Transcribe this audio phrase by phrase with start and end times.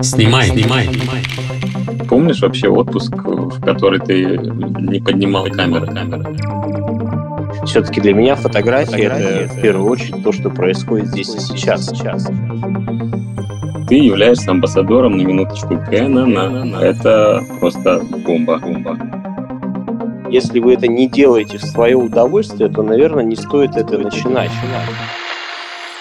[0.00, 1.22] Снимай, снимай, снимай.
[2.08, 5.86] Помнишь вообще отпуск, в который ты не поднимал камеры?
[5.86, 6.34] камеры?
[7.66, 11.90] Все-таки для меня фотография, фотография это в первую очередь то, что происходит здесь и сейчас.
[11.90, 12.26] сейчас.
[13.86, 16.78] Ты являешься амбассадором на минуточку Кэнона.
[16.80, 18.58] Это просто бомба.
[18.60, 18.98] бомба.
[20.30, 24.50] Если вы это не делаете в свое удовольствие, то, наверное, не стоит это начинать.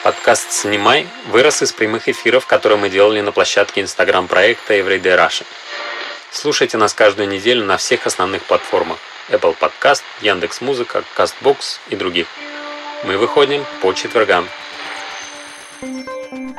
[0.06, 5.48] Подкаст «Снимай» вырос из прямых эфиров, которые мы делали на площадке инстаграм-проекта Everyday Russia.
[6.30, 9.00] Слушайте нас каждую неделю на всех основных платформах
[9.30, 12.28] Apple Podcast, Яндекс.Музыка, Castbox и других.
[13.04, 14.48] Мы выходим по четвергам.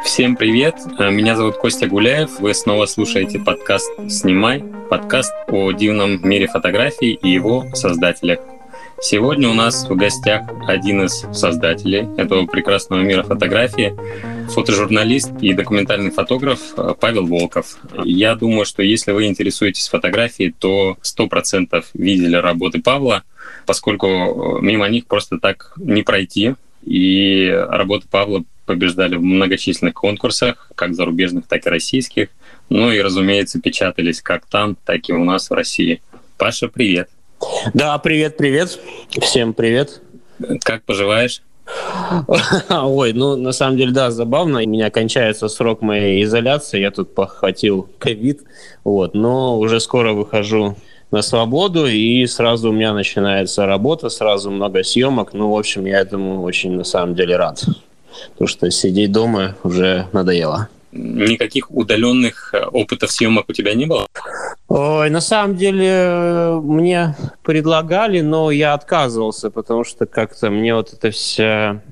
[0.05, 6.49] Всем привет, меня зовут Костя Гуляев, вы снова слушаете подкаст «Снимай», подкаст о дивном мире
[6.49, 8.41] фотографий и его создателях–
[9.01, 13.95] Сегодня у нас в гостях один из создателей этого прекрасного мира фотографии,
[14.49, 17.77] фотожурналист и документальный фотограф э, Павел Волков.
[18.05, 23.23] Я думаю, что если вы интересуетесь фотографией, то 100% видели работы Павла,
[23.67, 26.55] поскольку э, мимо них просто так не пройти.
[26.83, 32.29] И работы Павла побеждали в многочисленных конкурсах, как зарубежных, так и российских.
[32.71, 36.01] Ну и, разумеется, печатались как там, так и у нас в России.
[36.39, 37.11] Паша, привет!
[37.75, 38.79] Да, привет, привет.
[39.21, 40.01] Всем привет.
[40.63, 41.43] Как поживаешь?
[42.71, 44.61] Ой, ну на самом деле, да, забавно.
[44.63, 46.81] У меня кончается срок моей изоляции.
[46.81, 48.43] Я тут похватил ковид.
[48.85, 50.77] Вот, но уже скоро выхожу
[51.11, 55.33] на свободу, и сразу у меня начинается работа, сразу много съемок.
[55.33, 57.65] Ну, в общем, я этому очень на самом деле рад.
[58.33, 60.69] Потому что сидеть дома уже надоело.
[60.93, 64.07] Никаких удаленных э, опытов съемок у тебя не было?
[64.69, 71.11] Ой, на самом деле мне предлагали, но я отказывался, потому что как-то мне вот эта
[71.11, 71.83] вся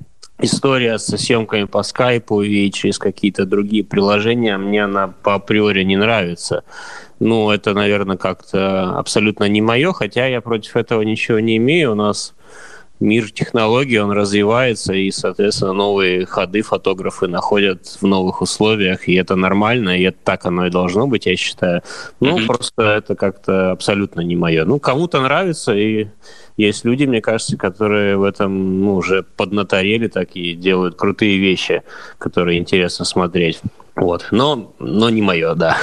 [0.40, 5.96] история со съемками по скайпу и через какие-то другие приложения, мне она по априори не
[5.96, 6.64] нравится.
[7.20, 11.92] Ну, это, наверное, как-то абсолютно не мое, хотя я против этого ничего не имею.
[11.92, 12.34] У нас
[13.00, 19.36] мир технологий, он развивается, и, соответственно, новые ходы фотографы находят в новых условиях, и это
[19.36, 21.82] нормально, и это так оно и должно быть, я считаю.
[22.20, 22.46] Ну, mm-hmm.
[22.46, 24.64] просто это как-то абсолютно не мое.
[24.64, 26.06] Ну, кому-то нравится, и
[26.56, 31.82] есть люди, мне кажется, которые в этом ну, уже поднаторели так и делают крутые вещи,
[32.18, 33.60] которые интересно смотреть.
[33.96, 34.28] Вот.
[34.30, 35.78] Но, но не мое, да.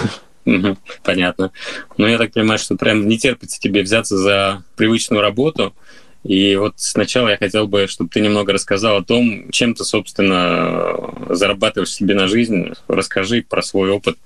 [1.04, 1.52] понятно.
[1.98, 5.74] Но я так понимаю, что прям не терпится тебе взяться за привычную работу,
[6.24, 10.96] и вот сначала я хотел бы, чтобы ты немного рассказал о том, чем ты, собственно,
[11.30, 12.74] зарабатываешь себе на жизнь.
[12.88, 14.18] Расскажи про свой опыт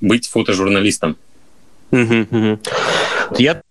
[0.00, 1.16] быть фотожурналистом.
[1.90, 3.62] Я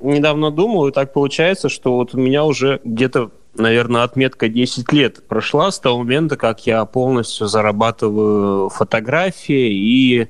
[0.00, 5.26] недавно думал, и так получается, что вот у меня уже где-то наверное, отметка 10 лет
[5.26, 10.28] прошла с того момента, как я полностью зарабатываю фотографии и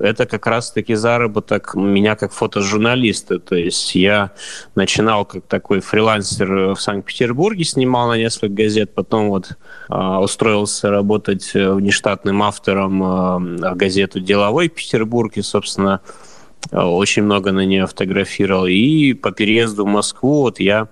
[0.00, 3.38] это как раз-таки заработок меня как фотожурналиста.
[3.38, 4.32] То есть я
[4.74, 9.56] начинал как такой фрилансер в Санкт-Петербурге, снимал на несколько газет, потом вот
[9.90, 16.00] э, устроился работать внештатным автором э, в газету «Деловой Петербург», и, собственно,
[16.72, 18.66] очень много на нее фотографировал.
[18.66, 20.88] И по переезду в Москву вот я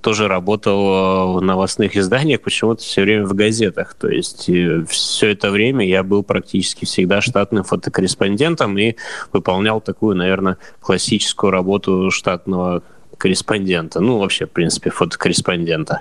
[0.00, 3.94] тоже работал в новостных изданиях, почему-то все время в газетах.
[3.94, 8.94] То есть э, все это время я был практически всегда штатным фотокорреспондентом и
[9.32, 12.82] выполнял такую, наверное, классическую работу штатного
[13.18, 14.00] корреспондента.
[14.00, 16.00] Ну, вообще, в принципе, фотокорреспондента.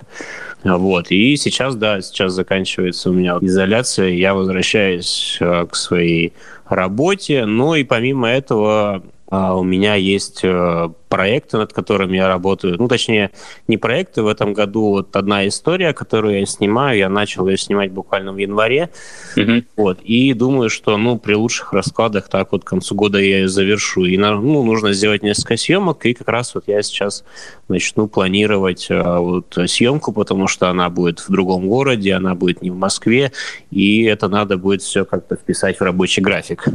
[0.64, 1.12] Вот.
[1.12, 6.34] И сейчас, да, сейчас заканчивается у меня изоляция, я возвращаюсь э, к своей
[6.68, 7.46] работе.
[7.46, 12.78] Ну и помимо этого а, у меня есть э, проекты, над которыми я работаю.
[12.80, 13.32] Ну, точнее,
[13.68, 14.24] не проекты.
[14.24, 18.38] В этом году вот одна история, которую я снимаю, я начал ее снимать буквально в
[18.38, 18.90] январе.
[19.36, 19.66] Mm-hmm.
[19.76, 20.00] Вот.
[20.02, 24.06] И думаю, что, ну, при лучших раскладах так вот к концу года я ее завершу.
[24.06, 27.26] И, ну, нужно сделать несколько съемок, и как раз вот я сейчас
[27.68, 32.72] начну планировать а, вот съемку, потому что она будет в другом городе, она будет не
[32.72, 33.34] в Москве,
[33.70, 36.66] и это надо будет все как-то вписать в рабочий график.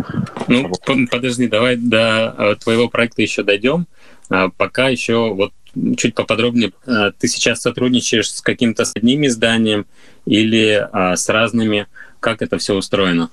[0.48, 0.70] Ну,
[1.10, 3.86] подожди, давай до а, твоего проекта еще дойдем.
[4.28, 5.52] А пока еще вот
[5.96, 9.86] чуть поподробнее, а, ты сейчас сотрудничаешь с каким-то одним изданием
[10.24, 11.86] или а, с разными?
[12.20, 13.30] Как это все устроено?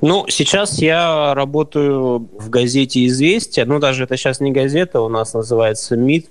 [0.00, 3.64] Ну, сейчас я работаю в газете «Известия».
[3.64, 6.30] Ну, даже это сейчас не газета, у нас называется МИД.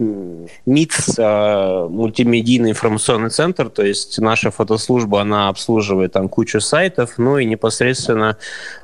[0.65, 0.92] МИД–
[1.89, 8.38] мультимедийный информационный центр, то есть наша фотослужба, она обслуживает там кучу сайтов, ну и непосредственно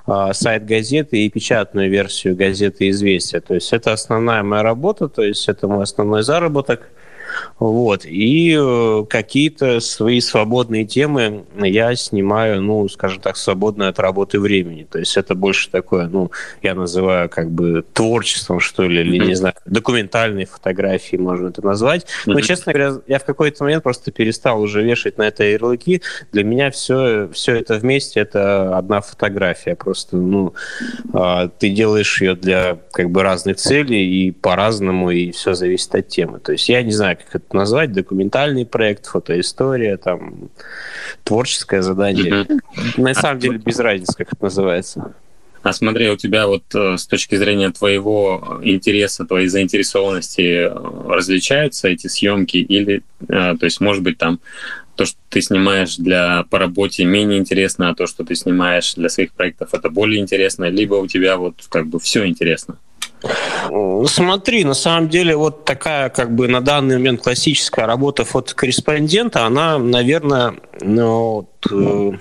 [0.08, 3.42] э, сайт газеты и печатную версию газеты «Известия».
[3.42, 6.90] То есть это основная моя работа, то есть это мой основной заработок–
[7.60, 8.06] Вот.
[8.06, 14.88] И э, какие-то свои свободные темы я снимаю, ну, скажем так, свободное от работы времени.
[14.90, 16.32] То есть это больше такое, ну,
[16.62, 22.06] я называю как бы творчеством, что ли, или, не знаю, документальной фотографии можно это назвать.
[22.26, 26.02] Но, честно говоря, я в какой-то момент просто перестал уже вешать на это ярлыки.
[26.32, 29.76] Для меня все, все это вместе, это одна фотография.
[29.76, 30.54] Просто, ну,
[31.14, 36.08] а, ты делаешь ее для как бы разных целей и по-разному, и все зависит от
[36.08, 36.40] темы.
[36.40, 40.50] То есть я не знаю, как это назвать, документальный проект, фотоистория, там,
[41.24, 42.44] творческое задание.
[42.44, 43.02] Mm-hmm.
[43.02, 45.14] На самом деле без разницы, как это называется.
[45.64, 50.70] А смотри, у тебя вот э, с точки зрения твоего интереса, твоей заинтересованности э,
[51.10, 54.40] различаются эти съемки или, э, то есть, может быть, там
[54.96, 59.10] то, что ты снимаешь для по работе менее интересно, а то, что ты снимаешь для
[59.10, 62.78] своих проектов, это более интересно, либо у тебя вот как бы все интересно?
[64.06, 69.78] Смотри, на самом деле вот такая как бы на данный момент классическая работа фотокорреспондента, она,
[69.78, 72.12] наверное, ну, вот, э,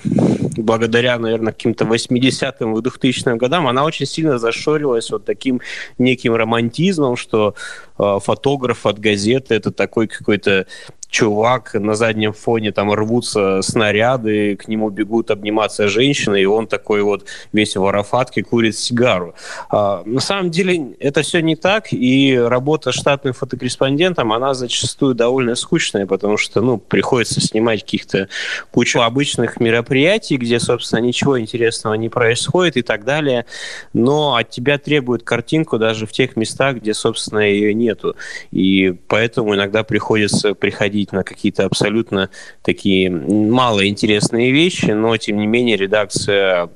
[0.56, 5.60] благодаря, наверное, каким-то 80-м и 2000-м годам, она очень сильно зашорилась вот таким
[5.98, 7.54] неким романтизмом, что
[7.98, 10.66] э, фотограф от газеты это такой какой-то
[11.08, 17.02] чувак, на заднем фоне там рвутся снаряды, к нему бегут обниматься женщины, и он такой
[17.02, 19.34] вот весь в арафатке курит сигару.
[19.70, 25.54] А, на самом деле это все не так, и работа штатным фотокорреспондентом, она зачастую довольно
[25.54, 28.28] скучная, потому что, ну, приходится снимать каких-то
[28.70, 33.46] кучу обычных мероприятий, где, собственно, ничего интересного не происходит и так далее,
[33.92, 38.16] но от тебя требуют картинку даже в тех местах, где, собственно, ее нету.
[38.50, 42.30] И поэтому иногда приходится приходить на какие-то абсолютно
[42.62, 46.70] такие малоинтересные вещи, но тем не менее редакция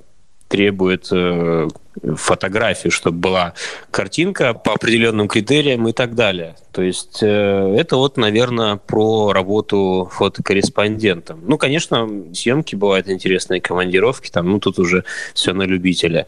[0.51, 1.69] требует э,
[2.17, 3.55] фотографию, чтобы была
[3.93, 6.57] картинка по определенным критериям и так далее.
[6.73, 11.41] То есть э, это вот, наверное, про работу фотокорреспондентом.
[11.47, 15.05] Ну, конечно, съемки бывают интересные, командировки, там, ну, тут уже
[15.35, 16.27] все на любителя.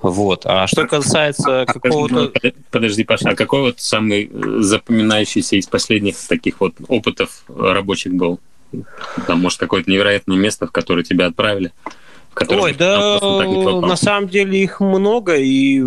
[0.00, 0.42] Вот.
[0.46, 2.32] А что касается а, какого-то...
[2.70, 8.38] Подожди, Паша, а какой вот самый э, запоминающийся из последних таких вот опытов рабочих был?
[9.26, 11.72] Там, может, какое-то невероятное место, в которое тебя отправили?
[12.48, 15.82] Ой, да, на самом деле их много, и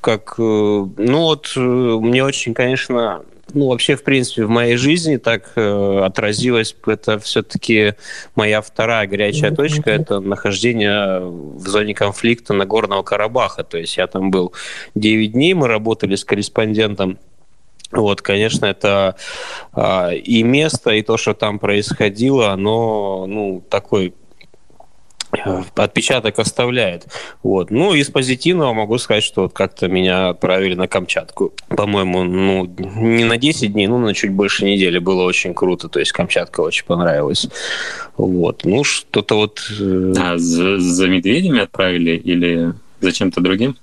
[0.00, 3.22] как, э, ну вот, э, мне очень, конечно,
[3.54, 7.94] ну, вообще, в принципе, в моей жизни так э, отразилось, это все-таки
[8.34, 13.62] моя вторая горячая точка, это нахождение в зоне конфликта Нагорного Карабаха.
[13.62, 14.52] То есть я там был
[14.94, 17.18] 9 дней, мы работали с корреспондентом.
[17.90, 19.16] Вот, конечно, это
[19.76, 24.14] э, и место, и то, что там происходило, оно, ну, такой
[25.74, 27.06] отпечаток оставляет.
[27.42, 27.70] Вот.
[27.70, 31.52] Ну, из позитивного могу сказать, что вот как-то меня отправили на Камчатку.
[31.68, 34.98] По-моему, ну, не на 10 дней, ну, на чуть больше недели.
[34.98, 35.88] Было очень круто.
[35.88, 37.48] То есть Камчатка очень понравилась.
[38.16, 38.64] Вот.
[38.64, 39.62] Ну, что-то вот...
[39.80, 43.76] Э, а за, за медведями отправили или за чем-то другим?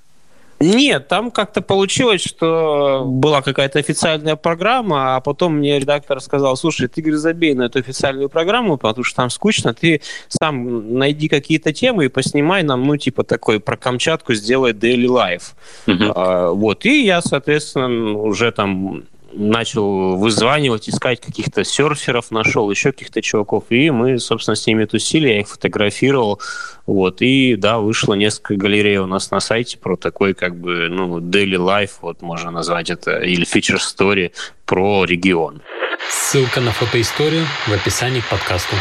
[0.60, 6.86] Нет, там как-то получилось, что была какая-то официальная программа, а потом мне редактор сказал, слушай,
[6.86, 11.72] ты, говорит, забей на эту официальную программу, потому что там скучно, ты сам найди какие-то
[11.72, 15.54] темы и поснимай нам, ну, типа такой про Камчатку сделай daily life.
[15.86, 16.12] Uh-huh.
[16.14, 23.22] А, вот, и я, соответственно, уже там начал вызванивать, искать каких-то серферов, нашел еще каких-то
[23.22, 26.40] чуваков, и мы, собственно, с ними тусили, я их фотографировал,
[26.86, 31.18] вот, и, да, вышло несколько галерей у нас на сайте про такой, как бы, ну,
[31.18, 34.32] daily life, вот, можно назвать это, или feature story
[34.66, 35.62] про регион.
[36.08, 38.74] Ссылка на фотоисторию в описании к подкасту.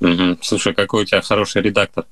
[0.00, 0.38] Угу.
[0.42, 2.04] Слушай, какой у тебя хороший редактор.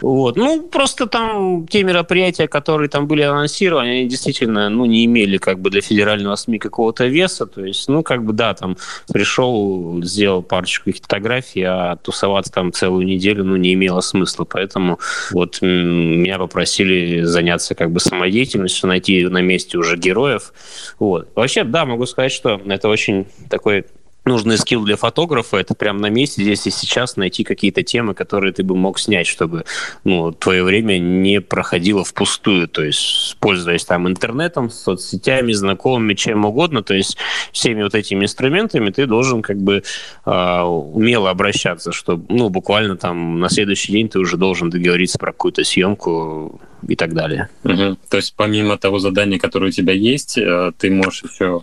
[0.00, 0.36] Вот.
[0.36, 5.60] Ну, просто там те мероприятия, которые там были анонсированы, они действительно ну, не имели как
[5.60, 7.46] бы для федерального СМИ какого-то веса.
[7.46, 8.76] То есть, ну, как бы, да, там
[9.12, 14.44] пришел, сделал парочку фотографий, а тусоваться там целую неделю, ну, не имело смысла.
[14.44, 14.98] Поэтому
[15.30, 20.52] вот меня попросили заняться как бы самодеятельностью, найти на месте уже героев.
[20.98, 21.28] Вот.
[21.34, 23.86] Вообще, да, могу сказать, что это очень такой
[24.24, 28.52] нужный скилл для фотографа это прямо на месте здесь и сейчас найти какие-то темы, которые
[28.52, 29.64] ты бы мог снять, чтобы
[30.04, 36.82] ну, твое время не проходило впустую, то есть пользуясь там интернетом, соцсетями, знакомыми, чем угодно,
[36.82, 37.16] то есть
[37.52, 39.82] всеми вот этими инструментами ты должен как бы
[40.24, 45.32] э, умело обращаться, чтобы ну буквально там на следующий день ты уже должен договориться про
[45.32, 47.48] какую-то съемку и так далее.
[47.64, 47.96] Угу.
[48.08, 51.62] То есть помимо того задания, которое у тебя есть, э, ты можешь еще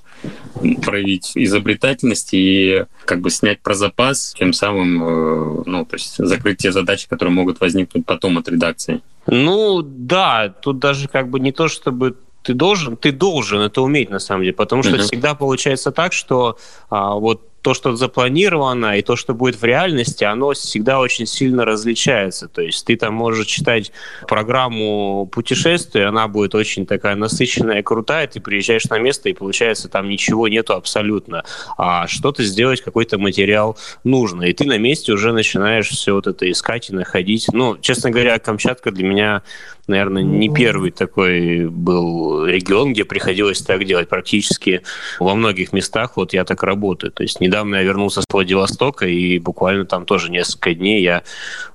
[0.83, 6.57] проявить изобретательность и как бы снять про запас, тем самым э, ну, то есть закрыть
[6.57, 9.01] те задачи, которые могут возникнуть потом от редакции.
[9.27, 14.09] Ну да, тут даже как бы не то, чтобы ты должен, ты должен это уметь
[14.09, 15.03] на самом деле, потому что uh-huh.
[15.03, 16.57] всегда получается так, что
[16.89, 21.65] а, вот то, что запланировано, и то, что будет в реальности, оно всегда очень сильно
[21.65, 22.47] различается.
[22.47, 23.91] То есть ты там можешь читать
[24.27, 30.09] программу путешествия, она будет очень такая насыщенная крутая, ты приезжаешь на место, и получается там
[30.09, 31.43] ничего нету абсолютно.
[31.77, 34.43] А что-то сделать, какой-то материал нужно.
[34.43, 37.47] И ты на месте уже начинаешь все вот это искать и находить.
[37.53, 39.43] Ну, честно говоря, Камчатка для меня
[39.91, 44.09] наверное, не первый такой был регион, где приходилось так делать.
[44.09, 44.81] Практически
[45.19, 47.11] во многих местах вот я так работаю.
[47.11, 51.21] То есть недавно я вернулся с Владивостока, и буквально там тоже несколько дней я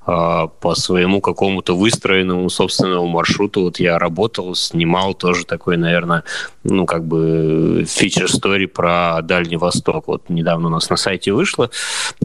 [0.07, 6.25] э, по своему какому-то выстроенному собственному маршруту вот я работал, снимал тоже такой, наверное,
[6.65, 10.09] ну, как бы фичер-стори про Дальний Восток.
[10.09, 11.69] Вот недавно у нас на сайте вышло.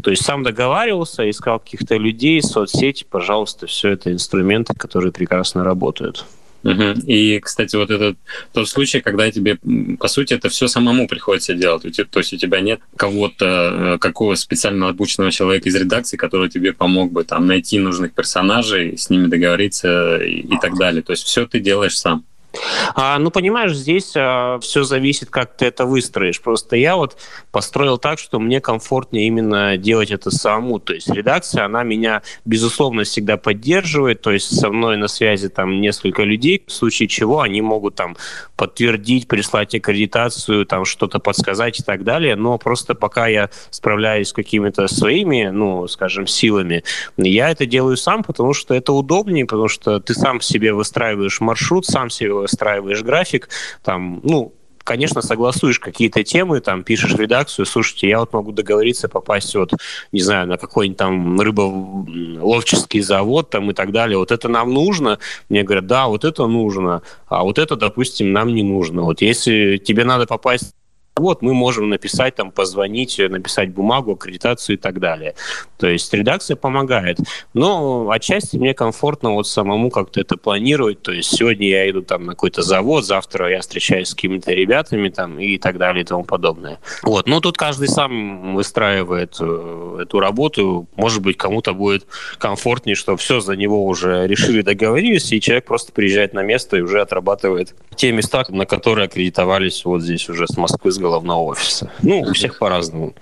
[0.01, 6.25] То есть сам договаривался, искал каких-то людей, соцсети, пожалуйста, все это инструменты, которые прекрасно работают.
[6.63, 7.07] Угу.
[7.07, 8.17] И, кстати, вот этот
[8.53, 9.57] тот случай, когда тебе,
[9.99, 11.81] по сути, это все самому приходится делать.
[11.81, 16.73] То есть у тебя нет кого-то, э, какого специально обученного человека из редакции, который тебе
[16.73, 21.01] помог бы там найти нужных персонажей, с ними договориться и, и так далее.
[21.01, 22.25] То есть все ты делаешь сам.
[22.95, 26.41] А, ну, понимаешь, здесь а, все зависит, как ты это выстроишь.
[26.41, 27.17] Просто я вот
[27.51, 30.79] построил так, что мне комфортнее именно делать это самому.
[30.79, 34.21] То есть редакция, она меня, безусловно, всегда поддерживает.
[34.21, 38.17] То есть со мной на связи там несколько людей, в случае чего они могут там
[38.55, 42.35] подтвердить, прислать аккредитацию, там что-то подсказать и так далее.
[42.35, 46.83] Но просто пока я справляюсь с какими-то своими, ну, скажем, силами,
[47.17, 51.85] я это делаю сам, потому что это удобнее, потому что ты сам себе выстраиваешь маршрут,
[51.85, 53.49] сам себе выстраиваешь график,
[53.83, 59.55] там, ну, конечно, согласуешь какие-то темы, там, пишешь редакцию, слушайте, я вот могу договориться попасть
[59.55, 59.73] вот,
[60.11, 64.17] не знаю, на какой-нибудь там рыболовческий завод там и так далее.
[64.17, 65.19] Вот это нам нужно?
[65.49, 69.03] Мне говорят, да, вот это нужно, а вот это, допустим, нам не нужно.
[69.03, 70.73] Вот если тебе надо попасть
[71.15, 75.35] вот мы можем написать, там, позвонить, написать бумагу, аккредитацию и так далее.
[75.77, 77.17] То есть редакция помогает.
[77.53, 81.01] Но отчасти мне комфортно вот самому как-то это планировать.
[81.01, 85.09] То есть сегодня я иду там на какой-то завод, завтра я встречаюсь с какими-то ребятами
[85.09, 86.79] там и так далее и тому подобное.
[87.03, 87.27] Вот.
[87.27, 90.87] Но тут каждый сам выстраивает э, эту работу.
[90.95, 92.05] Может быть, кому-то будет
[92.37, 96.81] комфортнее, что все за него уже решили, договорились, и человек просто приезжает на место и
[96.81, 101.91] уже отрабатывает те места, на которые аккредитовались вот здесь уже с Москвы, с головного офиса.
[102.01, 103.13] Ну, у всех по-разному.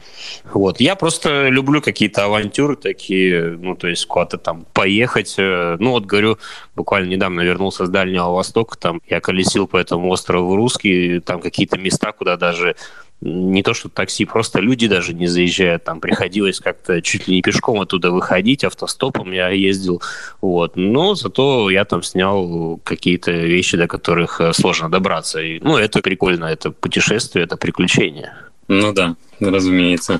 [0.53, 0.79] Вот.
[0.79, 5.35] Я просто люблю какие-то авантюры такие, ну, то есть куда-то там поехать.
[5.37, 6.37] Э, ну, вот говорю,
[6.75, 11.77] буквально недавно вернулся с Дальнего Востока, там я колесил по этому острову Русский, там какие-то
[11.77, 12.75] места, куда даже
[13.21, 17.41] не то что такси, просто люди даже не заезжают, там приходилось как-то чуть ли не
[17.41, 20.01] пешком оттуда выходить, автостопом я ездил,
[20.41, 25.77] вот, но зато я там снял какие-то вещи, до которых э, сложно добраться, и, ну,
[25.77, 28.33] это прикольно, это путешествие, это приключение.
[28.67, 30.19] Ну да, разумеется.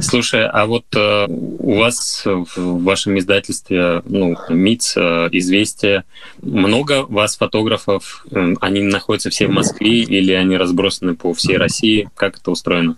[0.00, 6.04] Слушай, а вот э, у вас в вашем издательстве, ну, МИЦ, э, Известия,
[6.40, 8.24] много вас фотографов?
[8.30, 12.08] Э, они находятся все в Москве или они разбросаны по всей России?
[12.14, 12.96] Как это устроено?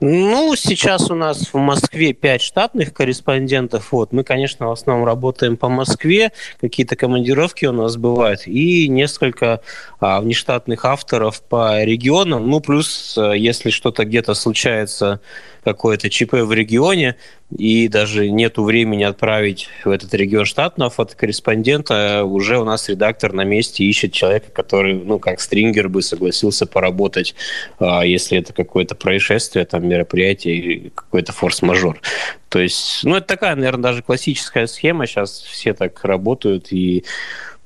[0.00, 3.92] Ну, сейчас у нас в Москве пять штатных корреспондентов.
[3.92, 4.12] Вот.
[4.12, 9.60] Мы, конечно, в основном работаем по Москве, какие-то командировки у нас бывают, и несколько
[10.00, 12.48] а, внештатных авторов по регионам.
[12.48, 15.20] Ну, плюс, э, если что-то где-то случается,
[15.64, 17.16] какое-то ЧП в регионе,
[17.56, 23.44] и даже нету времени отправить в этот регион штатного фотокорреспондента, уже у нас редактор на
[23.44, 27.34] месте ищет человека, который, ну, как стрингер бы согласился поработать,
[27.78, 32.00] а, если это какое-то происшествие, там, мероприятие какой-то форс-мажор.
[32.48, 37.04] То есть, ну, это такая, наверное, даже классическая схема, сейчас все так работают, и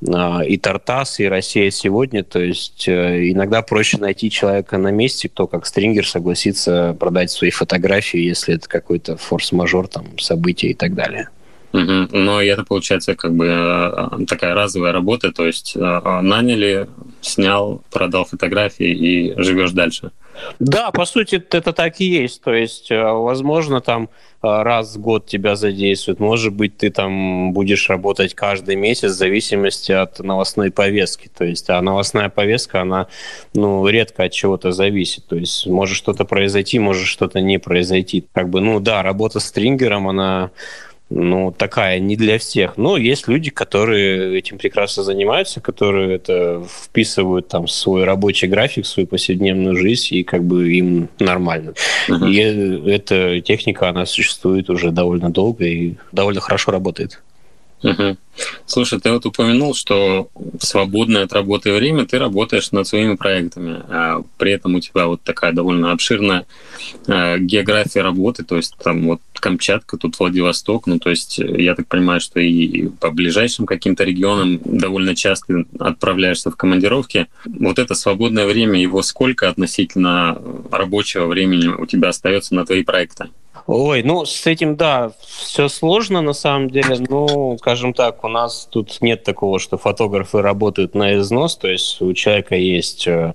[0.03, 2.23] и Тартас, и Россия сегодня.
[2.23, 7.51] То есть э, иногда проще найти человека на месте, кто как стрингер согласится продать свои
[7.51, 11.29] фотографии, если это какой-то форс-мажор, там, событие и так далее.
[11.77, 12.17] Угу.
[12.17, 16.89] Но это получается как бы э, такая разовая работа, то есть э, наняли,
[17.21, 20.11] снял, продал фотографии и живешь дальше.
[20.59, 22.43] Да, по сути, это так и есть.
[22.43, 24.11] То есть, возможно, там
[24.47, 26.21] Э, раз в год тебя задействуют.
[26.21, 31.29] Может быть, ты там будешь работать каждый месяц в зависимости от новостной повестки.
[31.37, 33.09] То есть, а новостная повестка, она
[33.55, 35.27] ну, редко от чего-то зависит.
[35.27, 38.25] То есть, может что-то произойти, может что-то не произойти.
[38.33, 40.51] Как бы, ну да, работа с трингером, она
[41.09, 42.77] ну, такая не для всех.
[42.77, 48.85] Но есть люди, которые этим прекрасно занимаются, которые это вписывают там в свой рабочий график,
[48.85, 51.75] в свою повседневную жизнь, и как бы им нормально.
[52.09, 52.29] Uh-huh.
[52.29, 57.23] И эта техника, она существует уже довольно долго и довольно хорошо работает.
[58.67, 63.83] Слушай, ты вот упомянул, что в свободное от работы время ты работаешь над своими проектами,
[63.89, 66.47] а при этом у тебя вот такая довольно обширная
[67.07, 71.87] э, география работы, то есть там вот Камчатка, тут Владивосток, ну то есть я так
[71.87, 77.27] понимаю, что и по ближайшим каким-то регионам довольно часто отправляешься в командировки.
[77.45, 80.41] Вот это свободное время, его сколько относительно
[80.71, 83.29] рабочего времени у тебя остается на твои проекты?
[83.67, 87.05] Ой, ну с этим, да, все сложно на самом деле.
[87.09, 92.01] Ну, скажем так, у нас тут нет такого, что фотографы работают на износ, то есть
[92.01, 93.35] у человека есть э,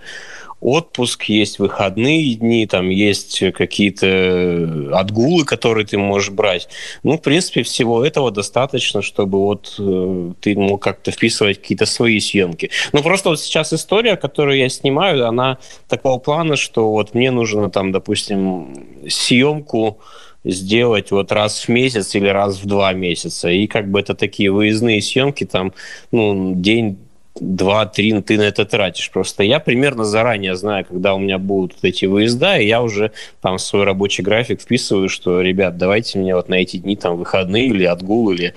[0.62, 6.70] отпуск, есть выходные дни, там есть какие-то отгулы, которые ты можешь брать.
[7.04, 12.20] Ну, в принципе, всего этого достаточно, чтобы вот э, ты мог как-то вписывать какие-то свои
[12.20, 12.70] съемки.
[12.94, 15.58] Ну, просто вот сейчас история, которую я снимаю, она
[15.90, 18.74] такого плана, что вот мне нужно там, допустим,
[19.10, 19.98] съемку
[20.44, 23.50] сделать вот раз в месяц или раз в два месяца.
[23.50, 25.74] И как бы это такие выездные съемки, там,
[26.12, 26.98] ну, день
[27.40, 29.10] два-три ты на это тратишь.
[29.12, 33.12] Просто я примерно заранее знаю, когда у меня будут эти выезда, и я уже
[33.42, 37.18] там в свой рабочий график вписываю, что, ребят, давайте мне вот на эти дни там
[37.18, 38.54] выходные или отгул, или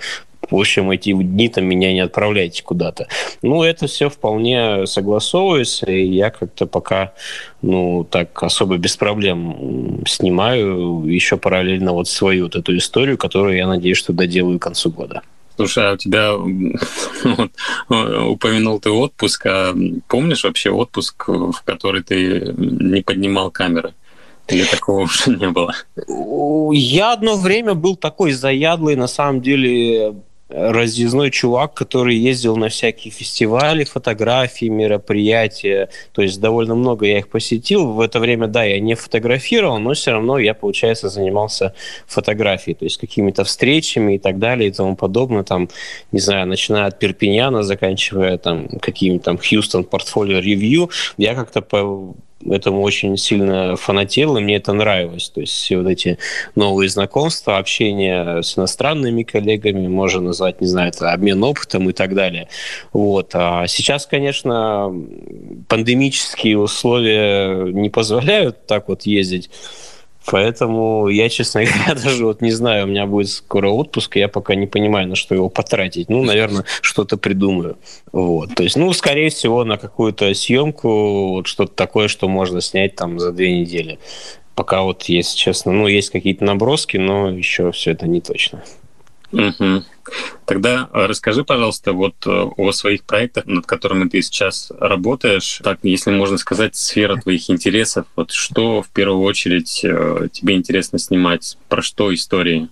[0.51, 3.07] в общем, эти дни там меня не отправляйте куда-то.
[3.41, 7.13] Ну, это все вполне согласовывается, и я как-то пока,
[7.61, 13.67] ну, так особо без проблем снимаю еще параллельно вот свою вот эту историю, которую я
[13.67, 15.21] надеюсь, что доделаю к концу года.
[15.55, 16.33] Слушай, а у тебя
[17.23, 17.51] вот,
[17.89, 19.73] упомянул ты отпуск, а
[20.07, 23.93] помнишь вообще отпуск, в который ты не поднимал камеры?
[24.47, 25.73] Или такого уже не было?
[26.73, 30.15] Я одно время был такой заядлый, на самом деле,
[30.47, 35.89] разъездной чувак, который ездил на всякие фестивали, фотографии, мероприятия.
[36.13, 37.93] То есть довольно много я их посетил.
[37.93, 41.73] В это время, да, я не фотографировал, но все равно я, получается, занимался
[42.05, 42.75] фотографией.
[42.75, 45.43] То есть какими-то встречами и так далее и тому подобное.
[45.43, 45.69] Там,
[46.11, 50.91] не знаю, начиная от Перпиньяна, заканчивая там какими-то там Хьюстон портфолио ревью.
[51.17, 51.61] Я как-то
[52.49, 55.29] этому очень сильно фанател, и мне это нравилось.
[55.29, 56.17] То есть все вот эти
[56.55, 62.13] новые знакомства, общение с иностранными коллегами, можно назвать, не знаю, это обмен опытом и так
[62.13, 62.47] далее.
[62.93, 63.31] Вот.
[63.33, 64.93] А сейчас, конечно,
[65.67, 69.49] пандемические условия не позволяют так вот ездить
[70.27, 74.27] Поэтому я, честно говоря, даже вот не знаю, у меня будет скоро отпуск, и я
[74.27, 76.09] пока не понимаю, на что его потратить.
[76.09, 77.77] Ну, наверное, что-то придумаю.
[78.11, 78.55] Вот.
[78.55, 83.19] То есть, ну, скорее всего, на какую-то съемку, вот что-то такое, что можно снять там
[83.19, 83.99] за две недели.
[84.55, 88.63] Пока вот, если честно, ну, есть какие-то наброски, но еще все это не точно.
[89.35, 89.83] Угу.
[90.45, 95.59] Тогда э, расскажи, пожалуйста, вот э, о своих проектах, над которыми ты сейчас работаешь.
[95.63, 98.05] Так, если можно сказать, сфера твоих интересов.
[98.15, 101.57] Вот что в первую очередь э, тебе интересно снимать?
[101.67, 102.69] Про что истории?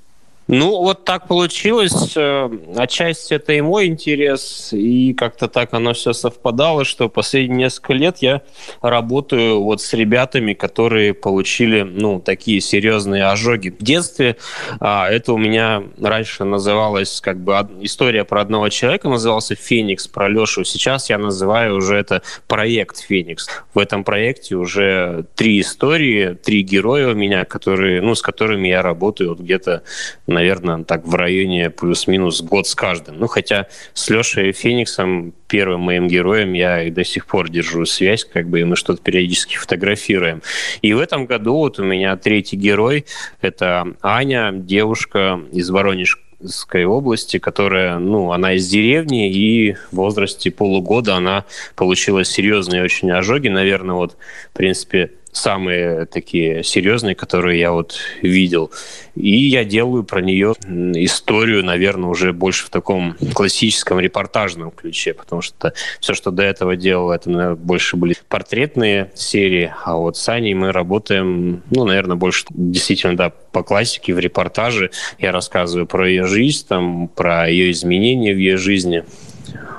[0.48, 2.14] Ну, вот так получилось.
[2.18, 7.94] Э, отчасти это и мой интерес, и как-то так оно все совпадало, что последние несколько
[7.94, 8.42] лет я
[8.82, 14.36] работаю вот с ребятами, которые получили, ну, такие серьезные ожоги в детстве.
[14.80, 20.28] А, это у меня раньше называлось как бы история про одного человека, назывался «Феникс», про
[20.28, 20.66] Лешу.
[20.66, 23.48] Сейчас я называю уже это проект «Феникс».
[23.74, 28.82] В этом проекте уже три истории, три героя у меня, которые, ну, с которыми я
[28.82, 29.84] работаю вот где-то
[30.34, 33.20] наверное, так в районе плюс-минус год с каждым.
[33.20, 38.26] Ну, хотя с Лешей Фениксом, первым моим героем, я и до сих пор держу связь,
[38.26, 40.42] как бы, и мы что-то периодически фотографируем.
[40.82, 43.06] И в этом году вот у меня третий герой—
[43.42, 51.16] это Аня, девушка из Воронежской области, которая, ну, она из деревни, и в возрасте полугода
[51.16, 53.48] она получила серьезные очень ожоги.
[53.48, 54.18] Наверное, вот,
[54.52, 58.72] в принципе, самые такие серьезные, которые я вот видел.
[59.16, 60.54] И я делаю про нее
[60.96, 66.76] историю, наверное, уже больше в таком классическом репортажном ключе, потому что все, что до этого
[66.76, 72.16] делал, это наверное, больше были портретные серии, а вот с Аней мы работаем, ну, наверное,
[72.16, 74.92] больше действительно, да, по классике в репортаже.
[75.20, 79.04] Я рассказываю про ее жизнь, там, про ее изменения в ее жизни.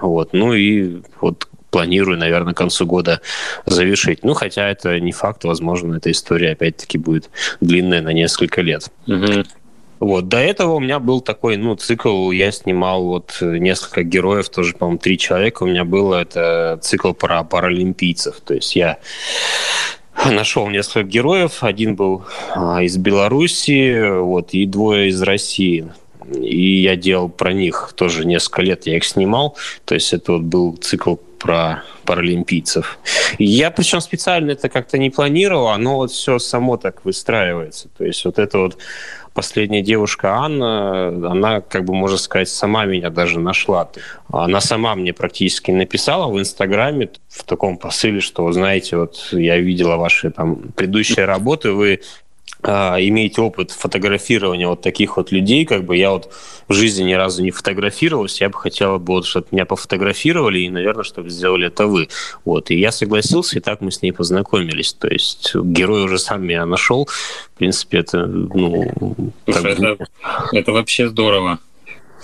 [0.00, 0.32] Вот.
[0.32, 3.20] Ну и вот планирую, наверное, к концу года
[3.66, 4.22] завершить.
[4.22, 8.92] Ну, хотя это не факт, возможно, эта история опять-таки будет длинная на несколько лет.
[9.08, 9.42] Угу.
[9.98, 10.28] Вот.
[10.28, 14.98] До этого у меня был такой, ну, цикл, я снимал вот несколько героев, тоже, по-моему,
[14.98, 18.98] три человека у меня было, это цикл про паралимпийцев, то есть я
[20.24, 22.22] нашел несколько героев, один был
[22.54, 25.88] а, из Беларуси, вот, и двое из России.
[26.32, 30.42] И я делал про них тоже несколько лет, я их снимал, то есть это вот
[30.42, 32.98] был цикл про паралимпийцев.
[33.38, 37.90] Я причем специально это как-то не планировал, оно вот все само так выстраивается.
[37.98, 38.78] То есть вот это вот
[39.34, 43.90] последняя девушка Анна, она, как бы, можно сказать, сама меня даже нашла.
[44.32, 49.96] Она сама мне практически написала в Инстаграме в таком посыле, что, знаете, вот я видела
[49.96, 52.00] ваши там предыдущие работы, вы
[52.64, 56.32] иметь опыт фотографирования вот таких вот людей, как бы я вот
[56.66, 60.70] в жизни ни разу не фотографировался, я бы хотела бы вот, чтобы меня пофотографировали, и,
[60.70, 62.08] наверное, чтобы сделали это вы.
[62.44, 64.94] Вот, и я согласился, и так мы с ней познакомились.
[64.94, 67.06] То есть герой уже сам меня нашел.
[67.54, 69.32] В принципе, это, ну...
[69.44, 70.06] Слушай, это,
[70.52, 71.58] это вообще здорово.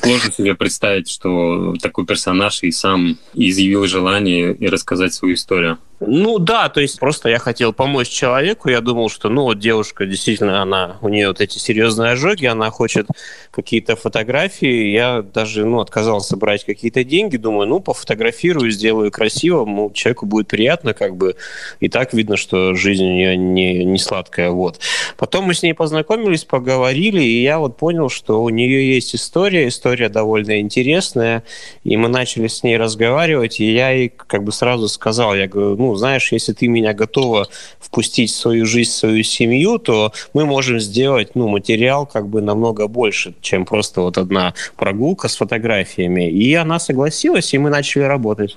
[0.02, 5.78] Сложно себе представить, что такой персонаж и сам изъявил желание и рассказать свою историю.
[6.02, 8.70] Ну да, то есть просто я хотел помочь человеку.
[8.70, 12.70] Я думал, что ну вот девушка действительно, она у нее вот эти серьезные ожоги, она
[12.70, 13.06] хочет
[13.50, 14.90] какие-то фотографии.
[14.92, 17.36] Я даже ну, отказался брать какие-то деньги.
[17.36, 21.36] Думаю, ну пофотографирую, сделаю красиво, ну, человеку будет приятно, как бы.
[21.80, 24.50] И так видно, что жизнь у нее не, не сладкая.
[24.50, 24.80] Вот.
[25.18, 29.68] Потом мы с ней познакомились, поговорили, и я вот понял, что у нее есть история,
[29.68, 31.42] история довольно интересная.
[31.84, 35.76] И мы начали с ней разговаривать, и я ей как бы сразу сказал, я говорю,
[35.76, 37.48] ну, знаешь, если ты меня готова
[37.78, 42.40] впустить в свою жизнь, в свою семью, то мы можем сделать, ну, материал как бы
[42.40, 46.30] намного больше, чем просто вот одна прогулка с фотографиями.
[46.30, 48.56] И она согласилась, и мы начали работать.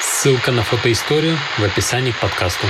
[0.00, 2.66] Ссылка на фотоисторию в описании к подкасту.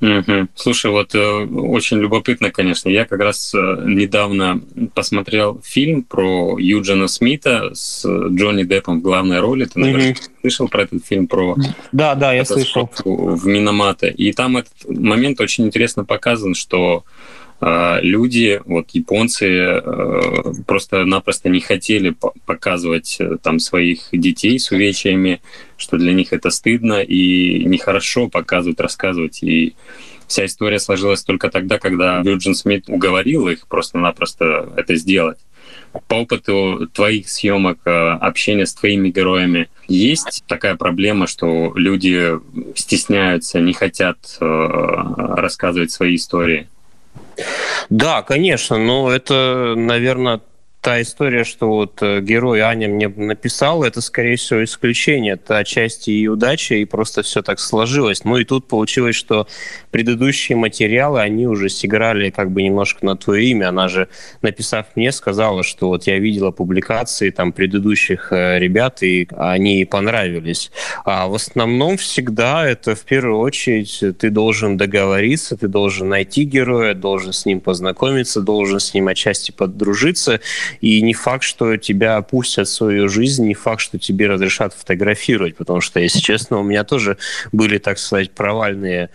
[0.00, 0.48] Угу.
[0.54, 2.88] Слушай, вот э, очень любопытно, конечно.
[2.88, 4.60] Я как раз э, недавно
[4.94, 9.64] посмотрел фильм про Юджина Смита с Джонни Деппом в главной роли.
[9.64, 10.18] Ты, наверное, угу.
[10.42, 11.56] слышал про этот фильм про...
[11.92, 12.90] Да, да, я слышал.
[13.04, 14.08] В Миномата.
[14.08, 17.02] И там этот момент очень интересно показан, что а,
[17.60, 22.14] люди, вот японцы, э, просто-напросто не хотели
[22.44, 25.40] показывать э, там своих детей с увечьями,
[25.78, 29.42] что для них это стыдно и нехорошо показывать, рассказывать.
[29.42, 29.74] И
[30.26, 35.38] вся история сложилась только тогда, когда Юджин Смит уговорил их просто-напросто это сделать.
[36.08, 42.32] По опыту твоих съемок, э, общения с твоими героями, есть такая проблема, что люди
[42.74, 46.68] стесняются, не хотят рассказывать свои истории?
[47.90, 50.40] Да, конечно, но это, наверное,
[50.86, 55.32] та история, что вот э, герой Аня мне написал, это, скорее всего, исключение.
[55.32, 58.22] Это отчасти и удача, и просто все так сложилось.
[58.22, 59.48] Ну и тут получилось, что
[59.90, 63.70] предыдущие материалы, они уже сыграли как бы немножко на твое имя.
[63.70, 64.06] Она же,
[64.42, 69.86] написав мне, сказала, что вот я видела публикации там предыдущих э, ребят, и они ей
[69.86, 70.70] понравились.
[71.04, 76.94] А в основном всегда это в первую очередь ты должен договориться, ты должен найти героя,
[76.94, 80.38] должен с ним познакомиться, должен с ним отчасти подружиться,
[80.80, 85.56] и не факт, что тебя опустят в свою жизнь, не факт, что тебе разрешат фотографировать,
[85.56, 87.18] потому что, если честно, у меня тоже
[87.52, 89.10] были, так сказать, провальные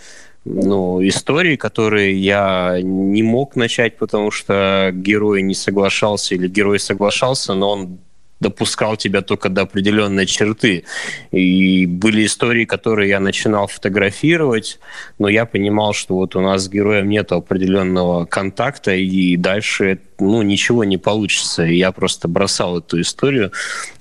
[0.45, 7.54] ну, истории, которые я не мог начать, потому что герой не соглашался или герой соглашался,
[7.54, 8.00] но он
[8.41, 10.84] допускал тебя только до определенной черты.
[11.32, 14.80] И были истории, которые я начинал фотографировать,
[15.19, 20.41] но я понимал, что вот у нас с героем нет определенного контакта, и дальше ну,
[20.41, 21.65] ничего не получится.
[21.65, 23.51] И я просто бросал эту историю,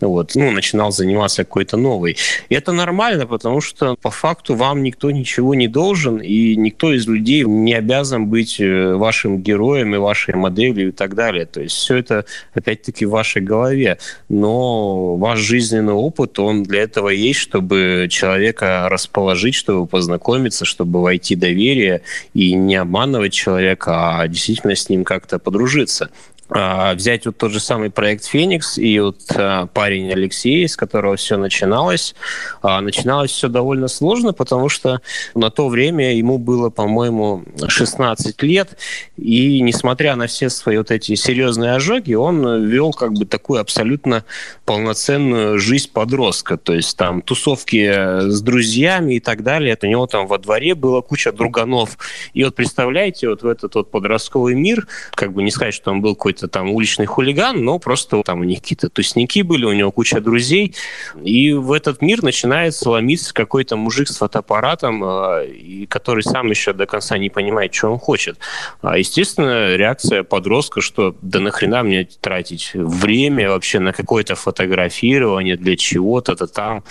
[0.01, 2.17] вот, ну, начинал заниматься какой-то новой.
[2.49, 7.07] И это нормально, потому что по факту вам никто ничего не должен, и никто из
[7.07, 11.47] людей не обязан быть э, вашим героем и вашей моделью и так далее.
[11.47, 12.25] То есть все это,
[12.55, 13.99] опять-таки, в вашей голове.
[14.31, 21.35] Но ваш жизненный опыт, он для этого есть, чтобы человека расположить, чтобы познакомиться, чтобы войти
[21.35, 26.11] доверие и не обманывать человека, а действительно с ним как-то подружиться.
[26.53, 31.17] А, взять вот тот же самый проект «Феникс» и вот а, парень Алексей, с которого
[31.17, 32.15] все начиналось.
[32.63, 35.01] А, начиналось все довольно сложно, потому что
[35.35, 38.77] на то время ему было, по-моему, 16 лет,
[39.17, 44.25] и несмотря на все свои вот эти серьезные ожоги, он вел как бы такую абсолютно
[44.65, 49.73] полноценную жизнь подростка, то есть там тусовки с друзьями и так далее.
[49.73, 51.97] Это у него там во дворе была куча друганов.
[52.35, 56.01] И вот представляете, вот в этот вот подростковый мир, как бы не сказать, что он
[56.01, 59.73] был какой-то какой-то там уличный хулиган, но просто там у них какие-то тусники были, у
[59.73, 60.75] него куча друзей.
[61.23, 66.73] И в этот мир начинает ломиться какой-то мужик с фотоаппаратом, а, и который сам еще
[66.73, 68.39] до конца не понимает, что он хочет.
[68.83, 75.77] А, естественно, реакция подростка, что да нахрена мне тратить время вообще на какое-то фотографирование, для
[75.77, 76.85] чего-то, то там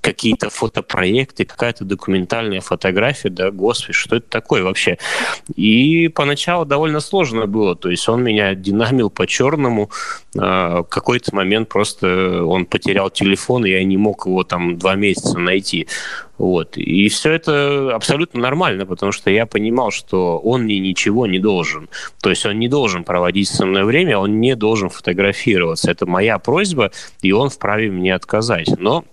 [0.00, 4.98] какие-то фотопроекты, какая-то документальная фотография, да, господи, что это такое вообще?
[5.56, 9.90] И поначалу довольно сложно было, то есть он меня продинамил по-черному.
[10.38, 15.38] А, какой-то момент просто он потерял телефон, и я не мог его там два месяца
[15.38, 15.86] найти.
[16.38, 16.76] Вот.
[16.78, 21.88] И все это абсолютно нормально, потому что я понимал, что он мне ничего не должен.
[22.22, 25.90] То есть он не должен проводить со мной время, он не должен фотографироваться.
[25.90, 26.90] Это моя просьба,
[27.20, 28.68] и он вправе мне отказать.
[28.78, 29.04] Но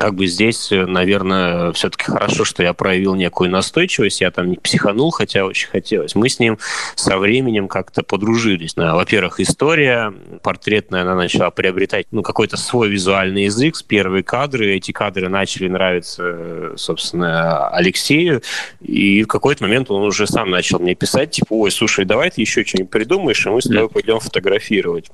[0.00, 4.56] как бы здесь, э, наверное, все-таки хорошо, что я проявил некую настойчивость, я там не
[4.56, 6.14] психанул, хотя очень хотелось.
[6.14, 6.58] Мы с ним
[6.94, 8.72] со временем как-то подружились.
[8.76, 15.28] Во-первых, история портретная, она начала приобретать ну, какой-то свой визуальный язык, первые кадры, эти кадры
[15.28, 18.40] начали нравиться, собственно, Алексею,
[18.80, 22.40] и в какой-то момент он уже сам начал мне писать, типа, ой, слушай, давай ты
[22.40, 25.10] еще что-нибудь придумаешь, и мы с тобой пойдем фотографировать.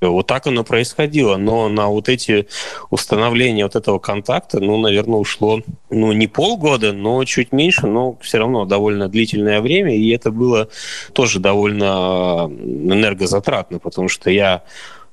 [0.00, 2.46] Вот так оно происходило, но на вот эти
[2.90, 8.38] установления вот этого контакта, ну, наверное, ушло, ну, не полгода, но чуть меньше, но все
[8.38, 10.68] равно довольно длительное время, и это было
[11.12, 14.62] тоже довольно энергозатратно, потому что я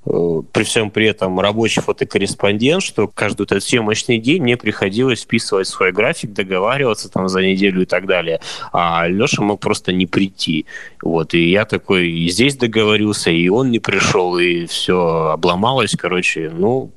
[0.06, 5.91] при всем при этом рабочий фотокорреспондент, что каждый этот съемочный день мне приходилось вписывать свой
[5.91, 8.39] график, договариваться там за неделю и так далее.
[8.72, 10.68] А Леша мог просто не прийти.
[11.02, 16.52] Вот, и я такой и здесь договорился, и он не пришел, и все обломалось, короче.
[16.54, 16.91] Ну,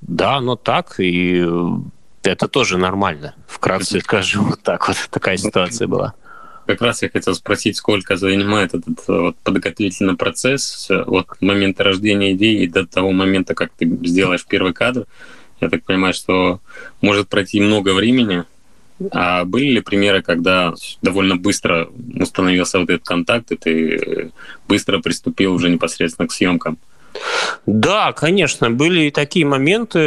[0.00, 1.46] да, но так, и
[2.22, 3.34] это тоже нормально.
[3.46, 6.14] Вкратце скажу, вот так вот такая ситуация была
[6.68, 12.32] как раз я хотел спросить, сколько занимает этот э, вот, подготовительный процесс от момента рождения
[12.32, 15.06] идеи до того момента, как ты сделаешь первый кадр.
[15.62, 16.60] Я так понимаю, что
[17.00, 18.44] может пройти много времени.
[19.12, 21.88] А были ли примеры, когда довольно быстро
[22.20, 24.30] установился вот этот контакт, и ты
[24.68, 26.76] быстро приступил уже непосредственно к съемкам?
[27.64, 29.98] Да, конечно, были и такие моменты,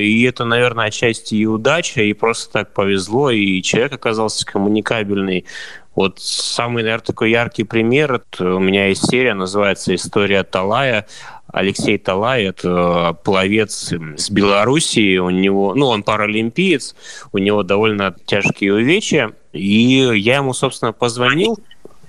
[0.00, 5.44] и это, наверное, отчасти и удача, и просто так повезло, и человек оказался коммуникабельный.
[5.96, 11.06] Вот самый, наверное, такой яркий пример, у меня есть серия, называется «История Талая».
[11.50, 16.94] Алексей Талай– это пловец с Белоруссии, у него, ну, он паралимпиец,
[17.32, 21.58] у него довольно тяжкие увечья, и я ему, собственно, позвонил,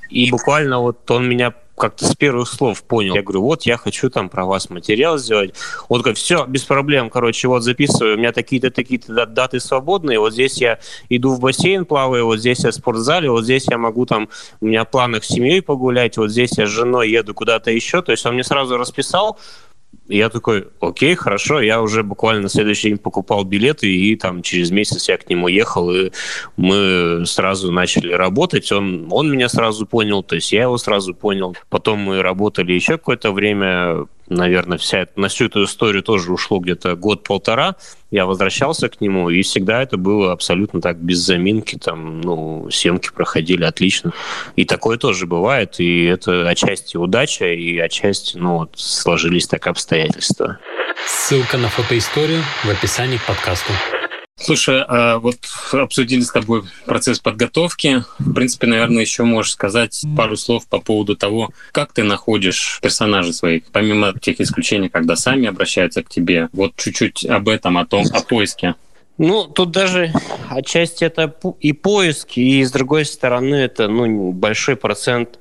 [0.10, 3.16] и буквально вот он меня как-то с первых слов понял.
[3.16, 5.54] Я говорю, вот я хочу там про вас материал сделать.
[5.90, 10.34] Он говорит, все, без проблем, короче, вот записываю, у меня такие-то, такие-то даты свободные, вот
[10.34, 14.06] здесь я иду в бассейн плаваю, вот здесь я в спортзале, вот здесь я могу
[14.06, 18.02] там, у меня планах с семьей погулять, вот здесь я с женой еду куда-то еще.
[18.02, 19.40] То есть он мне сразу расписал,
[20.08, 24.72] я такой, окей, хорошо, я уже буквально на следующий день покупал билеты, и там через
[24.72, 26.12] месяц я к нему ехал, и
[26.56, 28.72] мы сразу начали работать.
[28.72, 31.56] Он, он меня сразу понял, то есть я его сразу понял.
[31.70, 36.96] Потом мы работали еще какое-то время, наверное, вся, на всю эту историю тоже ушло где-то
[36.96, 37.76] год-полтора.
[38.12, 41.78] Я возвращался к нему, и всегда это было абсолютно так, без заминки.
[41.78, 44.14] Там, ну, съемки проходили отлично.
[44.56, 50.60] И такое тоже бывает, и это отчасти удача, и отчасти, ну, вот, сложились так обстоятельства.
[51.06, 53.74] Ссылка на фотоисторию в описании к подкасту.
[54.40, 55.40] Слушай, а вот
[55.72, 58.04] обсудили с тобой процесс подготовки.
[58.20, 63.34] В принципе, наверное, еще можешь сказать пару слов по поводу того, как ты находишь персонажей
[63.34, 66.50] своих, помимо тех исключений, когда сами обращаются к тебе.
[66.54, 68.76] Вот чуть-чуть об этом, о том, о поиске.
[69.18, 70.14] Ну, тут даже
[70.50, 75.40] отчасти это и поиск, и с другой стороны это ну, большой процент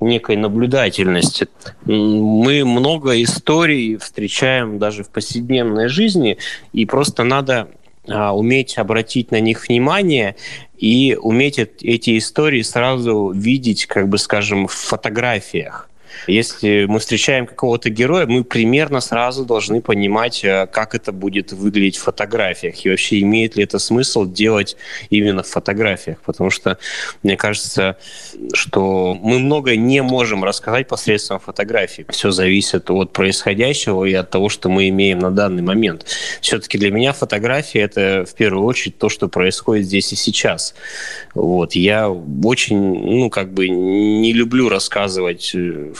[0.00, 1.48] некой наблюдательности.
[1.84, 6.38] Мы много историй встречаем даже в повседневной жизни,
[6.72, 7.68] и просто надо
[8.06, 10.36] уметь обратить на них внимание
[10.76, 15.88] и уметь эти истории сразу видеть, как бы скажем, в фотографиях.
[16.26, 21.96] Если мы встречаем какого-то героя, мы примерно сразу должны понимать, э, как это будет выглядеть
[21.96, 22.84] в фотографиях.
[22.84, 24.76] И вообще, имеет ли это смысл делать
[25.10, 26.18] именно в фотографиях.
[26.24, 26.78] Потому что,
[27.22, 27.96] мне кажется,
[28.52, 32.06] что мы многое не можем рассказать посредством фотографий.
[32.10, 36.06] Все зависит от происходящего и от того, что мы имеем на данный момент.
[36.40, 40.74] Все-таки для меня фотография— это в первую очередь то, что происходит здесь и сейчас.
[41.34, 41.74] Вот.
[41.74, 45.54] Я очень, ну, как бы не люблю рассказывать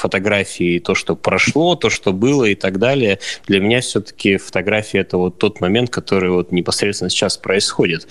[0.05, 3.19] фотографии фотографии то, что прошло, то, что было и так далее.
[3.47, 8.07] Для меня все-таки фотография это вот тот момент, который вот непосредственно сейчас происходит.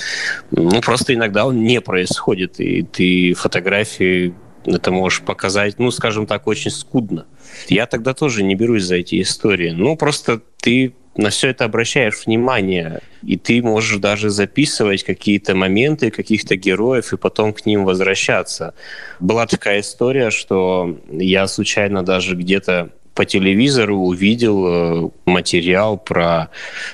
[0.51, 4.33] Ну, просто иногда он не происходит, и ты фотографии
[4.65, 7.25] это можешь показать, ну, скажем так, очень скудно.
[7.67, 9.71] Я тогда тоже не берусь за эти истории.
[9.71, 16.11] Ну, просто ты на все это обращаешь внимание, и ты можешь даже записывать какие-то моменты
[16.11, 18.73] каких-то героев и потом к ним возвращаться.
[19.19, 26.49] Была такая история, что я случайно даже где-то по телевизору увидел э, материал про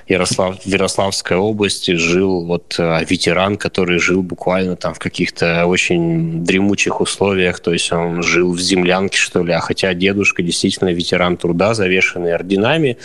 [0.07, 6.99] Ярослав, Ярославской области, жил вот э, ветеран, который жил буквально там в каких-то очень дремучих
[6.99, 11.73] условиях, то есть он жил в землянке, что ли, а хотя дедушка действительно ветеран труда,
[11.73, 12.97] завешенный орденами.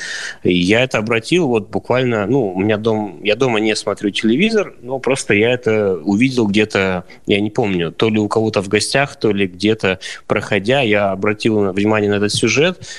[0.43, 4.75] И я это обратил вот буквально, ну, у меня дом, я дома не смотрю телевизор,
[4.83, 9.17] но просто я это увидел где-то, я не помню, то ли у кого-то в гостях,
[9.17, 12.81] то ли где-то проходя, я обратил внимание на этот сюжет,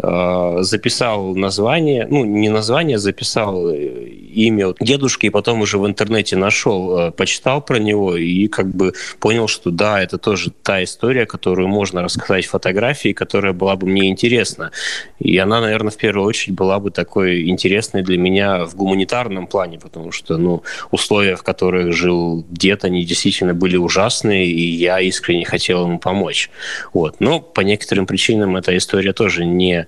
[0.00, 6.98] записал название, ну, не название, записал э, имя дедушки, и потом уже в интернете нашел,
[6.98, 11.66] э, почитал про него и как бы понял, что да, это тоже та история, которую
[11.66, 14.70] можно рассказать в фотографии, которая была бы мне интересна.
[15.18, 19.80] И она, наверное, в первую очередь была бы такой интересной для меня в гуманитарном плане,
[19.80, 25.44] потому что, ну, условия, в которых жил дед, они действительно были ужасные, и я искренне
[25.44, 26.50] хотел ему помочь.
[26.92, 27.16] Вот.
[27.18, 29.87] Но по некоторым причинам эта история тоже не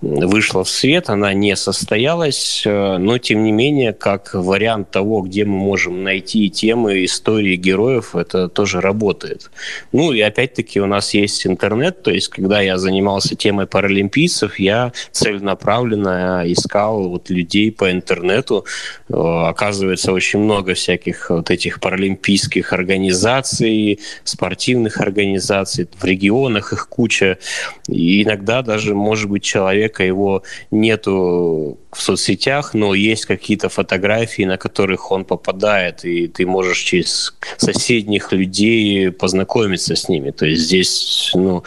[0.00, 5.44] вышла в свет, она не состоялась, э, но тем не менее, как вариант того, где
[5.44, 9.50] мы можем найти темы, истории героев, это тоже работает.
[9.92, 14.92] Ну и опять-таки у нас есть интернет, то есть когда я занимался темой паралимпийцев, я
[15.12, 18.64] целенаправленно искал вот людей по интернету.
[19.10, 19.14] Э,
[19.48, 27.38] оказывается, очень много всяких вот этих паралимпийских организаций, спортивных организаций, в регионах их куча.
[27.86, 34.46] И иногда даже, может быть, человек человека, его нету в соцсетях, но есть какие-то фотографии,
[34.46, 40.30] на которых он попадает, и ты можешь через соседних людей познакомиться с ними.
[40.30, 41.62] То есть здесь ну,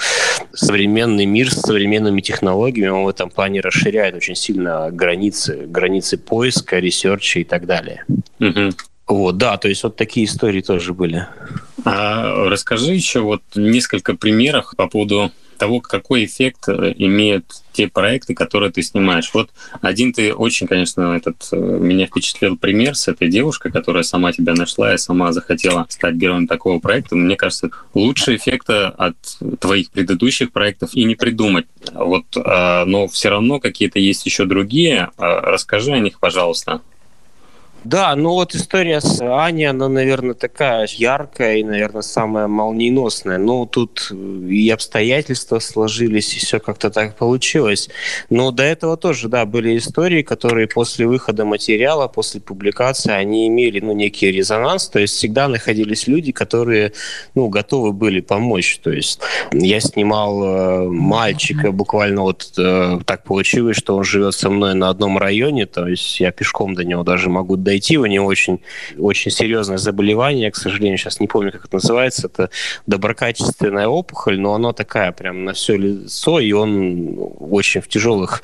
[0.53, 6.79] современный мир с современными технологиями, он в этом плане расширяет очень сильно границы, границы поиска,
[6.79, 8.05] ресерча и так далее.
[8.39, 8.71] Угу.
[9.07, 11.27] Вот, да, то есть вот такие истории тоже были.
[11.85, 18.71] А расскажи еще вот несколько примеров по поводу того, какой эффект имеют те проекты, которые
[18.71, 19.31] ты снимаешь.
[19.33, 19.49] Вот
[19.81, 24.53] один ты очень, конечно, этот э, меня впечатлил пример с этой девушкой, которая сама тебя
[24.53, 27.15] нашла и сама захотела стать героем такого проекта.
[27.15, 29.15] Мне кажется, лучше эффекта от
[29.59, 31.65] твоих предыдущих проектов и не придумать.
[31.93, 35.09] Вот, а, но все равно какие-то есть еще другие.
[35.17, 36.81] Расскажи о них, пожалуйста.
[37.83, 43.37] Да, ну вот история с Аней, она, наверное, такая яркая и, наверное, самая молниеносная.
[43.37, 47.89] Ну, тут и обстоятельства сложились, и все как-то так получилось.
[48.29, 53.81] Но до этого тоже, да, были истории, которые после выхода материала, после публикации, они имели,
[53.81, 54.87] ну, некий резонанс.
[54.87, 56.93] То есть всегда находились люди, которые,
[57.35, 58.79] ну, готовы были помочь.
[58.81, 59.19] То есть
[59.51, 64.87] я снимал э, мальчика, буквально вот э, так получилось, что он живет со мной на
[64.87, 67.97] одном районе, то есть я пешком до него даже могу дойти дойти.
[67.97, 68.59] У него очень,
[68.97, 72.27] очень серьезное заболевание, я, к сожалению, сейчас не помню, как это называется.
[72.27, 72.49] Это
[72.87, 78.43] доброкачественная опухоль, но она такая прям на все лицо, и он очень в тяжелых,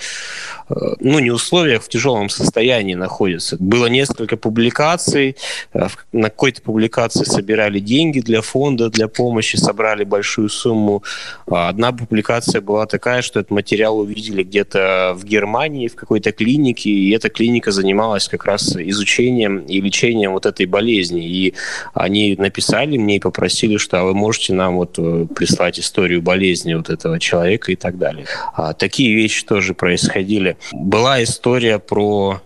[0.70, 3.58] э, ну, не условиях, в тяжелом состоянии находится.
[3.60, 5.36] Было несколько публикаций.
[5.74, 11.04] Э, на какой-то публикации собирали деньги для фонда, для помощи, собрали большую сумму.
[11.48, 16.90] А одна публикация была такая, что этот материал увидели где-то в Германии, в какой-то клинике,
[16.90, 21.26] и эта клиника занималась как раз изучением изучением и лечением вот этой болезни.
[21.26, 21.54] И
[21.94, 26.74] они написали мне и попросили, что а вы можете нам вот э, прислать историю болезни
[26.74, 28.26] вот этого человека и так далее.
[28.54, 30.58] А такие вещи тоже происходили.
[30.72, 32.42] Была история про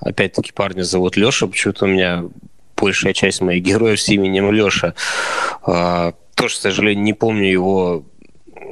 [0.00, 2.24] опять-таки парня зовут Леша, почему-то у меня
[2.76, 4.94] большая часть моих героев с именем Леша.
[5.62, 8.04] А, тоже, к сожалению, не помню его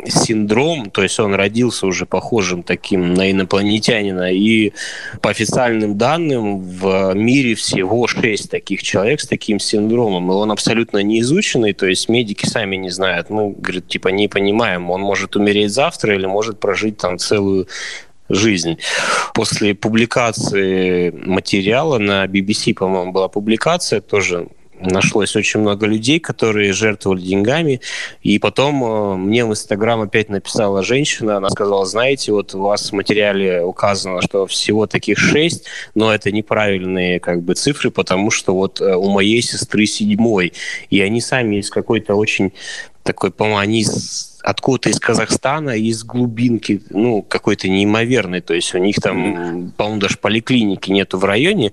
[0.07, 4.73] синдром, то есть он родился уже похожим таким на инопланетянина, и
[5.21, 10.99] по официальным данным в мире всего 6 таких человек с таким синдромом, и он абсолютно
[10.99, 15.73] неизученный, то есть медики сами не знают, мы, говорят, типа не понимаем, он может умереть
[15.73, 17.69] завтра или может прожить там целую
[18.29, 18.79] жизнь.
[19.35, 24.47] После публикации материала на BBC, по-моему, была публикация, тоже
[24.81, 27.81] нашлось очень много людей, которые жертвовали деньгами.
[28.23, 32.90] И потом э, мне в Инстаграм опять написала женщина, она сказала, знаете, вот у вас
[32.90, 38.55] в материале указано, что всего таких шесть, но это неправильные как бы цифры, потому что
[38.55, 40.53] вот э, у моей сестры седьмой.
[40.88, 42.53] И они сами из какой-то очень
[43.03, 43.85] такой, по-моему, они
[44.43, 48.40] откуда-то из Казахстана, из глубинки, ну, какой-то неимоверный.
[48.40, 51.73] То есть у них там, по-моему, даже поликлиники нету в районе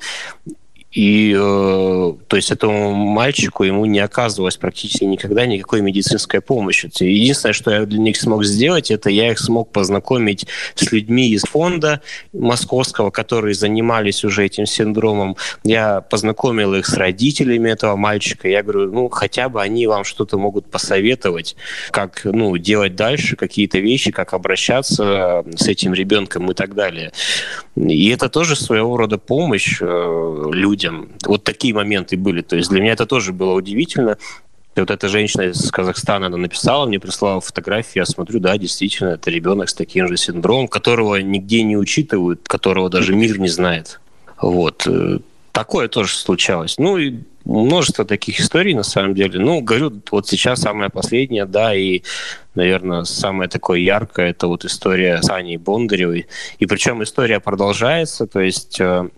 [0.92, 6.90] И, э, то есть, этому мальчику ему не оказывалось практически никогда никакой медицинской помощи.
[7.04, 11.44] Единственное, что я для них смог сделать, это я их смог познакомить с людьми из
[11.44, 12.02] фонда
[12.34, 15.36] московского, которые занимались уже этим синдромом.
[15.64, 18.48] Я познакомил их с родителями этого мальчика.
[18.48, 21.58] Я говорю, ну, хотя бы они вам что-то могут посоветовать,
[21.92, 27.12] как, ну, делать дальше какие-то вещи, как обращаться с этим ребенком и так далее.
[27.76, 30.87] И это тоже своего рода помощь э, людям.
[31.26, 32.42] Вот такие моменты были.
[32.42, 34.18] То есть для меня это тоже было удивительно.
[34.76, 39.10] И вот эта женщина из Казахстана, она написала, мне прислала фотографии, я смотрю, да, действительно,
[39.10, 44.00] это ребенок с таким же синдромом, которого нигде не учитывают, которого даже мир не знает.
[44.40, 44.86] Вот.
[44.86, 45.18] Э,
[45.52, 46.76] такое тоже случалось.
[46.78, 49.40] Ну и множество таких историй, на самом деле.
[49.40, 52.04] Ну, говорю, вот сейчас самая последняя, да, и,
[52.54, 56.28] наверное, самое такое яркое, это вот история с Аней Бондаревой.
[56.60, 59.10] И причем история продолжается, то есть э,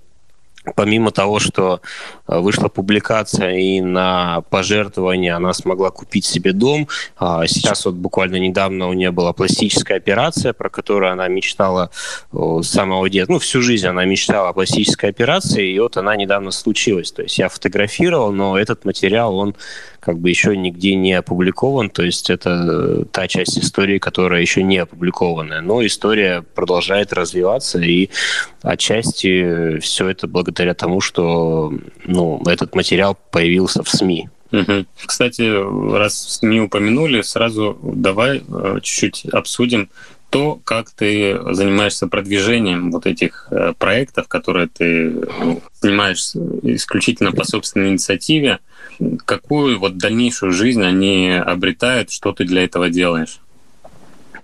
[0.76, 1.82] помимо того, что
[2.28, 8.38] э, вышла публикация и на пожертвование она смогла купить себе дом, а сейчас вот буквально
[8.38, 11.92] недавно у нее была пластическая операция, про которую она мечтала
[12.32, 16.52] с самого детства, ну, всю жизнь она мечтала о пластической операции, и вот она недавно
[16.52, 17.12] случилась.
[17.12, 19.56] То есть я фотографировал, но этот материал, он
[20.10, 24.64] как бы еще нигде не опубликован, то есть это э, та часть истории, которая еще
[24.64, 28.10] не опубликованная, но история продолжает развиваться, и
[28.64, 31.72] отчасти все это благодаря тому, что
[32.06, 34.30] ну, этот материал появился в СМИ.
[35.06, 35.44] Кстати,
[35.96, 39.92] раз СМИ упомянули, сразу давай э, чуть-чуть обсудим
[40.32, 45.22] то, как ты занимаешься продвижением вот этих э, проектов, которые ты
[45.82, 48.58] занимаешься исключительно по собственной инициативе,
[49.26, 53.40] какую вот дальнейшую жизнь они обретают, что ты для этого делаешь?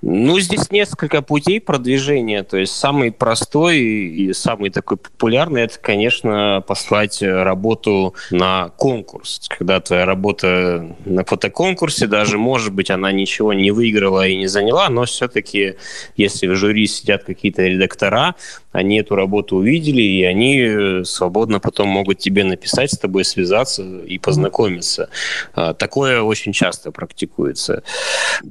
[0.08, 2.44] Ну, здесь несколько путей продвижения.
[2.44, 9.42] То есть самый простой и самый такой популярный это, конечно, послать работу на конкурс.
[9.50, 14.90] Когда твоя работа на фотоконкурсе, даже, может быть, она ничего не выиграла и не заняла,
[14.90, 15.78] но все-таки,
[16.16, 18.36] если в жюри сидят какие-то редактора,
[18.76, 24.18] они эту работу увидели, и они свободно потом могут тебе написать, с тобой связаться и
[24.18, 25.10] познакомиться.
[25.54, 27.84] А, такое очень часто практикуется.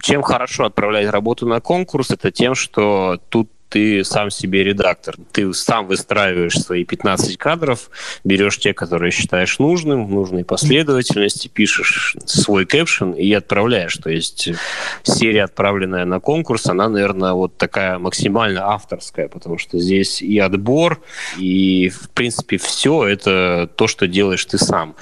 [0.03, 5.16] Чем хорошо отправлять работу на конкурс, это тем, что тут ты сам себе редактор.
[5.32, 7.90] Ты сам выстраиваешь свои 15 кадров,
[8.22, 13.96] берешь те, которые считаешь нужным, в нужной последовательности, пишешь свой кэпшн и отправляешь.
[13.96, 14.50] То есть
[15.02, 21.02] серия, отправленная на конкурс, она, наверное, вот такая максимально авторская, потому что здесь и отбор,
[21.38, 24.94] и, в принципе, все это то, что делаешь ты сам.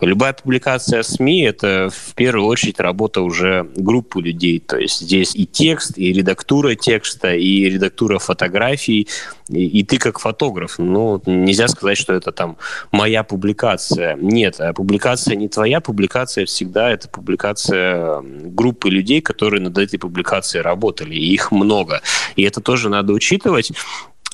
[0.00, 4.58] Любая публикация СМИ— это в первую очередь работа уже группы людей.
[4.58, 9.08] То есть здесь и текст, и редактура текста, и редактура фотографий,
[9.48, 10.78] и, и ты как фотограф.
[10.78, 12.56] Ну, нельзя сказать, что это там
[12.92, 14.16] моя публикация.
[14.16, 20.62] Нет, а публикация не твоя, публикация всегда это публикация группы людей, которые над этой публикацией
[20.62, 21.14] работали.
[21.14, 22.02] И их много.
[22.36, 23.72] И это тоже надо учитывать.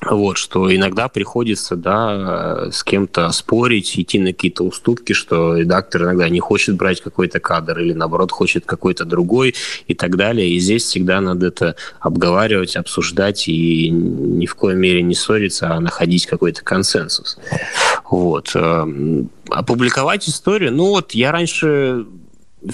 [0.05, 6.29] Вот, что иногда приходится, да, с кем-то спорить, идти на какие-то уступки, что редактор иногда
[6.29, 9.55] не хочет брать какой-то кадр или, наоборот, хочет какой-то другой
[9.87, 10.49] и так далее.
[10.49, 15.79] И здесь всегда надо это обговаривать, обсуждать и ни в коей мере не ссориться, а
[15.79, 17.39] находить какой-то консенсус.
[18.07, 18.51] Вот.
[18.53, 22.05] Эм, опубликовать историю, ну вот я раньше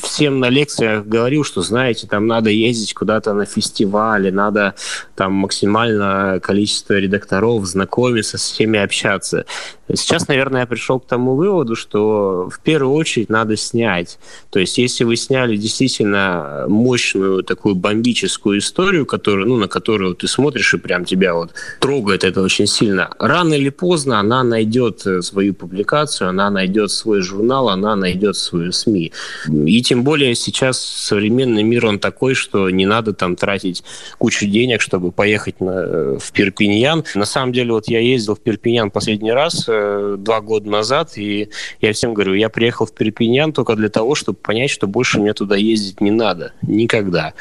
[0.01, 4.75] всем на лекциях говорил, что, знаете, там надо ездить куда-то на фестивале, надо
[5.15, 9.45] там максимальное количество редакторов, знакомиться, с всеми общаться.
[9.93, 14.17] Сейчас, наверное, я пришел к тому выводу, что в первую очередь надо снять.
[14.49, 20.27] То есть, если вы сняли действительно мощную такую бомбическую историю, которую, ну, на которую ты
[20.27, 25.53] смотришь и прям тебя вот трогает это очень сильно, рано или поздно она найдет свою
[25.53, 29.11] публикацию, она найдет свой журнал, она найдет свою СМИ.
[29.47, 33.83] И тем более сейчас современный мир, он такой, что не надо там тратить
[34.17, 37.03] кучу денег, чтобы поехать на, в Перпиньян.
[37.15, 41.49] На самом деле, вот я ездил в Перпиньян последний раз э, два года назад, и
[41.81, 45.33] я всем говорю, я приехал в Перпиньян только для того, чтобы понять, что больше мне
[45.33, 46.53] туда ездить не надо.
[46.61, 47.33] Никогда.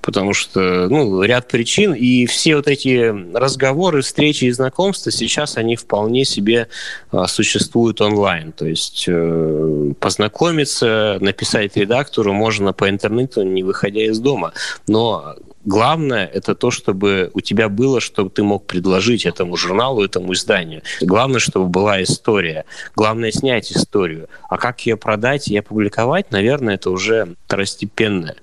[0.00, 5.76] Потому что, ну, ряд причин, и все вот эти разговоры, встречи и знакомства сейчас, они
[5.76, 6.68] вполне себе
[7.10, 8.52] а, существуют онлайн.
[8.52, 14.52] То есть э, познакомиться, написать редактору можно по интернету, не выходя из дома.
[14.86, 20.32] Но главное это то, чтобы у тебя было, чтобы ты мог предложить этому журналу, этому
[20.32, 20.82] изданию.
[21.00, 22.64] Главное, чтобы была история.
[22.96, 24.28] Главное снять историю.
[24.48, 28.36] А как ее продать и опубликовать, наверное, это уже второстепенное.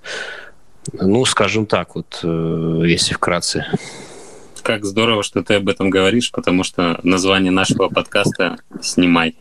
[0.94, 3.66] Ну, скажем так, вот, э, если вкратце.
[4.64, 9.36] Как здорово, что ты об этом говоришь, потому что название нашего подкаста «Снимай».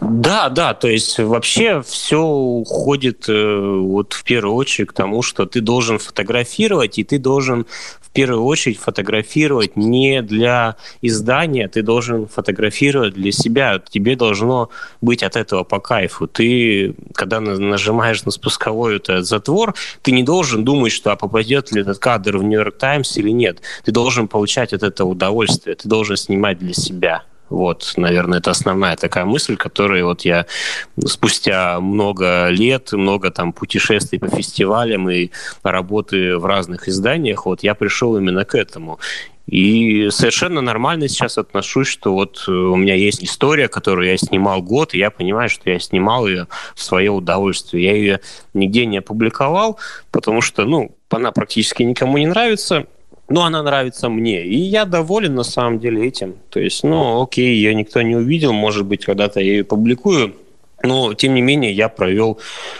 [0.00, 5.46] Да, да, то есть вообще все уходит э, вот в первую очередь к тому, что
[5.46, 7.66] ты должен фотографировать, и ты должен
[8.10, 13.78] в первую очередь фотографировать не для издания, ты должен фотографировать для себя.
[13.78, 16.26] Тебе должно быть от этого по кайфу.
[16.26, 21.82] Ты, когда нажимаешь на спусковой этот затвор, ты не должен думать, что а попадет ли
[21.82, 23.60] этот кадр в Нью-Йорк Таймс или нет.
[23.84, 27.22] Ты должен получать от этого удовольствие, ты должен снимать для себя.
[27.50, 30.46] Вот, наверное, это основная такая мысль, которую вот я
[31.04, 35.30] спустя много лет, много там путешествий по фестивалям и
[35.62, 39.00] работы в разных изданиях, вот я пришел именно к этому.
[39.46, 44.94] И совершенно нормально сейчас отношусь, что вот у меня есть история, которую я снимал год,
[44.94, 46.46] и я понимаю, что я снимал ее
[46.76, 47.84] в свое удовольствие.
[47.84, 48.20] Я ее
[48.54, 49.76] нигде не опубликовал,
[50.12, 52.86] потому что, ну, она практически никому не нравится,
[53.30, 54.44] но она нравится мне.
[54.44, 56.34] И я доволен на самом деле этим.
[56.50, 60.34] То есть, ну, окей, ее никто не увидел, может быть, когда-то я ее публикую,
[60.82, 62.38] но, тем не менее, я провел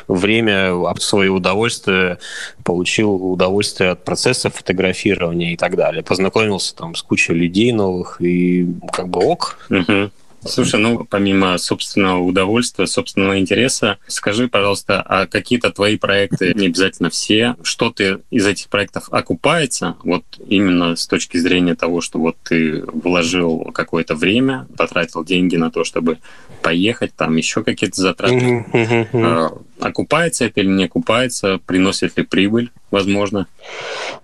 [0.08, 2.18] время от своего удовольствия,
[2.64, 6.02] получил удовольствие от процесса фотографирования и так далее.
[6.02, 9.58] Познакомился там с кучей людей новых, и как бы ок.
[9.70, 10.10] Угу.
[10.44, 17.10] Слушай, ну, помимо собственного удовольствия, собственного интереса, скажи, пожалуйста, а какие-то твои проекты, не обязательно
[17.10, 22.36] все, что ты из этих проектов окупается, вот именно с точки зрения того, что вот
[22.42, 26.18] ты вложил какое-то время, потратил деньги на то, чтобы
[26.62, 28.64] поехать, там еще какие-то затраты.
[29.12, 33.46] А, окупается это или не окупается, приносит ли прибыль, возможно?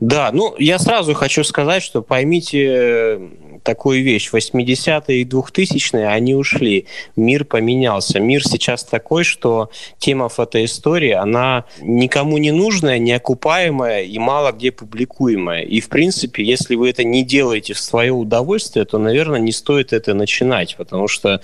[0.00, 3.20] Да, ну, я сразу хочу сказать, что поймите
[3.66, 4.30] такую вещь.
[4.32, 6.86] 80-е и 2000-е, они ушли.
[7.16, 8.20] Мир поменялся.
[8.20, 15.62] Мир сейчас такой, что тема фотоистории, она никому не нужная, неокупаемая и мало где публикуемая.
[15.62, 19.92] И, в принципе, если вы это не делаете в свое удовольствие, то, наверное, не стоит
[19.92, 21.40] это начинать, потому что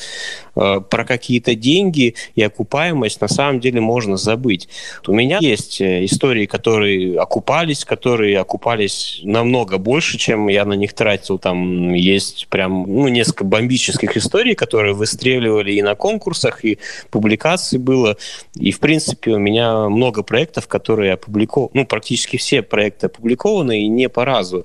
[0.55, 4.69] э, про какие-то деньги и окупаемость на самом деле можно забыть.
[5.07, 10.93] У меня есть э, истории, которые окупались, которые окупались намного больше, чем я на них
[10.93, 16.79] тратил там есть прям ну, несколько бомбических историй, которые выстреливали и на конкурсах, и
[17.11, 18.17] публикаций было.
[18.55, 23.89] И, в принципе, у меня много проектов, которые опубликованы, ну, практически все проекты опубликованы и
[23.89, 24.65] не по разу.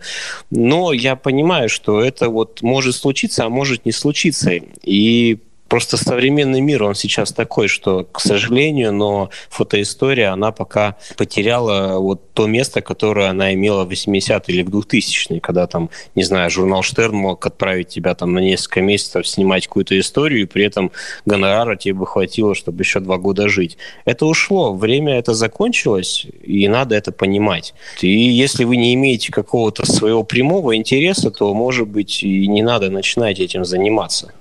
[0.52, 4.52] Но я понимаю, что это вот может случиться, а может не случиться.
[4.84, 11.99] И Просто современный мир, он сейчас такой, что, к сожалению, но фотоистория, она пока потеряла
[11.99, 16.49] вот то место, которое она имела в 80-е или в 2000-е, когда там, не знаю,
[16.49, 20.91] журнал Штерн мог отправить тебя там на несколько месяцев снимать какую-то историю, и при этом
[21.26, 23.78] гонорара тебе бы хватило, чтобы еще два года жить.
[24.05, 27.74] Это ушло, время это закончилось, и надо это понимать.
[28.01, 32.89] И если вы не имеете какого-то своего прямого интереса, то, может быть, и не надо
[32.89, 34.32] начинать этим заниматься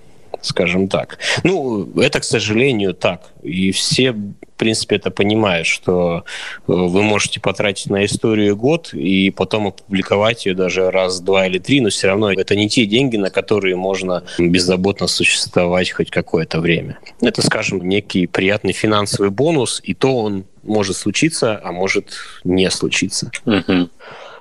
[0.46, 1.18] скажем так.
[1.44, 3.22] Ну, это, к сожалению, так.
[3.42, 6.22] И все, в принципе, это понимают, что э,
[6.66, 11.80] вы можете потратить на историю год и потом опубликовать ее даже раз, два или три,
[11.80, 16.98] но все равно это не те деньги, на которые можно беззаботно существовать хоть какое-то время.
[17.20, 23.30] Это, скажем, некий приятный финансовый бонус, и то он может случиться, а может не случиться.
[23.44, 23.88] Uh-huh.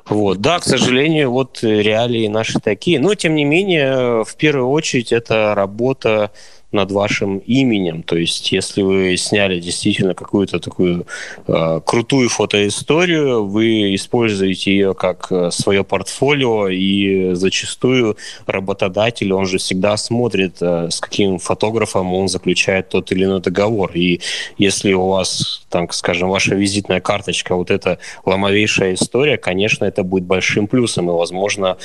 [0.07, 0.39] Вот.
[0.39, 2.99] Да, к сожалению, вот реалии наши такие.
[2.99, 6.31] Но, тем не менее, в первую очередь, это работа
[6.75, 8.03] над вашим именем.
[8.03, 11.07] То есть, если вы сняли действительно какую-то такую
[11.47, 19.57] э, крутую фотоисторию, вы используете ее как э, свое портфолио, и зачастую работодатель, он же
[19.57, 23.91] всегда смотрит, э, с каким фотографом он заключает тот или иной договор.
[23.93, 24.19] И
[24.57, 30.25] если у вас, там, скажем, ваша визитная карточка, вот эта ломовейшая история, конечно, это будет
[30.25, 31.77] большим плюсом, и, возможно,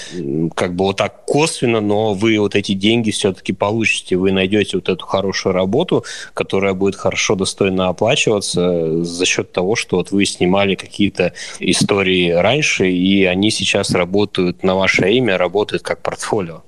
[0.55, 4.89] как бы вот так косвенно, но вы вот эти деньги все-таки получите, вы найдете вот
[4.89, 6.05] эту хорошую работу,
[6.35, 12.91] которая будет хорошо, достойно оплачиваться за счет того, что вот вы снимали какие-то истории раньше,
[12.91, 16.63] и они сейчас работают на ваше имя, работают как портфолио.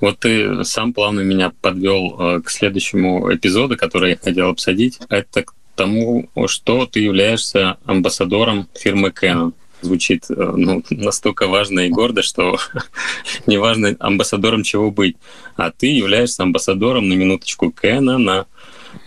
[0.00, 5.00] Вот ты сам плавно меня подвел э, к следующему эпизоду, который я хотел обсудить.
[5.10, 9.52] Это к тому, что ты являешься амбассадором фирмы Canon
[9.86, 12.58] звучит э, ну, настолько важно и гордо, что
[13.46, 15.16] неважно амбассадором чего быть.
[15.56, 18.46] А ты являешься амбассадором на минуточку Кэнона.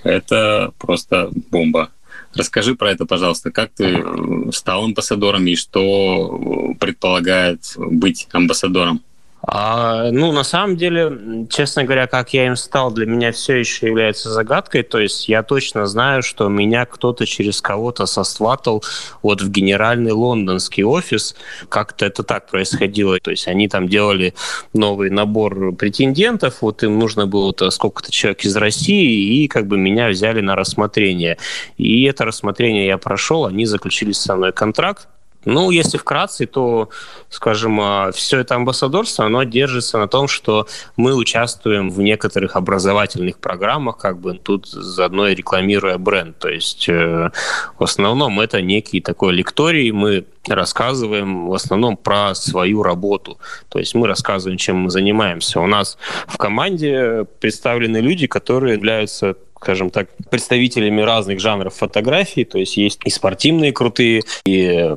[0.04, 1.92] Это просто бомба.
[2.34, 3.52] Расскажи про это, пожалуйста.
[3.52, 9.02] Как ты э, стал амбассадором и что предполагает быть амбассадором?
[9.42, 13.88] А, ну, на самом деле, честно говоря, как я им стал, для меня все еще
[13.88, 14.84] является загадкой.
[14.84, 18.84] То есть я точно знаю, что меня кто-то через кого-то сосватал
[19.22, 21.36] вот в генеральный лондонский офис.
[21.70, 23.18] Как-то это так происходило.
[23.20, 24.34] То есть они там делали
[24.74, 30.10] новый набор претендентов, вот им нужно было сколько-то человек из России, и как бы меня
[30.10, 31.38] взяли на рассмотрение.
[31.78, 35.08] И это рассмотрение я прошел, они заключили со мной контракт,
[35.46, 36.90] ну, если вкратце, то,
[37.30, 40.68] скажем, а, все это амбассадорство, оно держится на том, что
[40.98, 46.38] мы участвуем в некоторых образовательных программах, как бы тут заодно и рекламируя бренд.
[46.40, 47.32] То есть э,
[47.78, 53.38] в основном это некий такой лекторий, мы рассказываем в основном про свою работу.
[53.70, 55.62] То есть мы рассказываем, чем мы занимаемся.
[55.62, 62.46] У нас в команде представлены люди, которые являются скажем так, представителями разных жанров фотографий.
[62.46, 64.96] То есть есть и спортивные крутые, и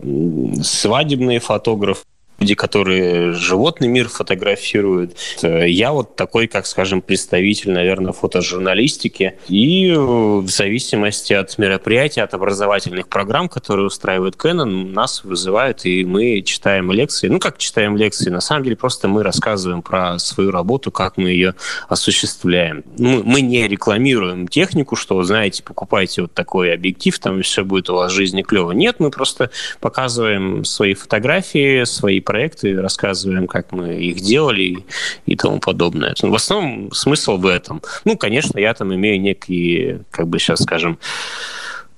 [0.63, 2.05] свадебные фотографы,
[2.43, 5.17] люди, которые животный мир фотографируют.
[5.43, 9.35] Я вот такой, как скажем, представитель, наверное, фотожурналистики.
[9.49, 16.05] И э, в зависимости от мероприятия, от образовательных программ, которые устраивает Canon, нас вызывают, и
[16.05, 17.29] мы читаем лекции.
[17.29, 18.29] Ну, как читаем лекции?
[18.29, 21.55] На самом деле, просто мы рассказываем про свою работу, как мы ее
[21.89, 22.83] осуществляем.
[22.99, 27.95] Ну, мы не рекламируем технику, что, знаете, покупайте вот такой объектив, там все будет у
[27.95, 28.73] вас в жизни клево.
[28.73, 34.87] Нет, мы просто показываем свои фотографии, свои проекты, рассказываем, как мы их делали
[35.27, 36.15] и, тому подобное.
[36.23, 37.83] В основном смысл в этом.
[38.07, 40.99] Ну, конечно, я там имею некие, как бы сейчас скажем,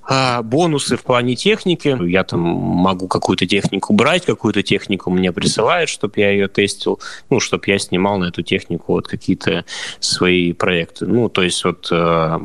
[0.02, 1.96] а, бонусы в плане техники.
[2.08, 6.98] Я там могу какую-то технику брать, какую-то технику мне присылают, чтобы я ее тестил,
[7.30, 9.64] ну, чтобы я снимал на эту технику вот какие-то
[10.00, 11.06] свои проекты.
[11.06, 12.42] Ну, то есть вот а,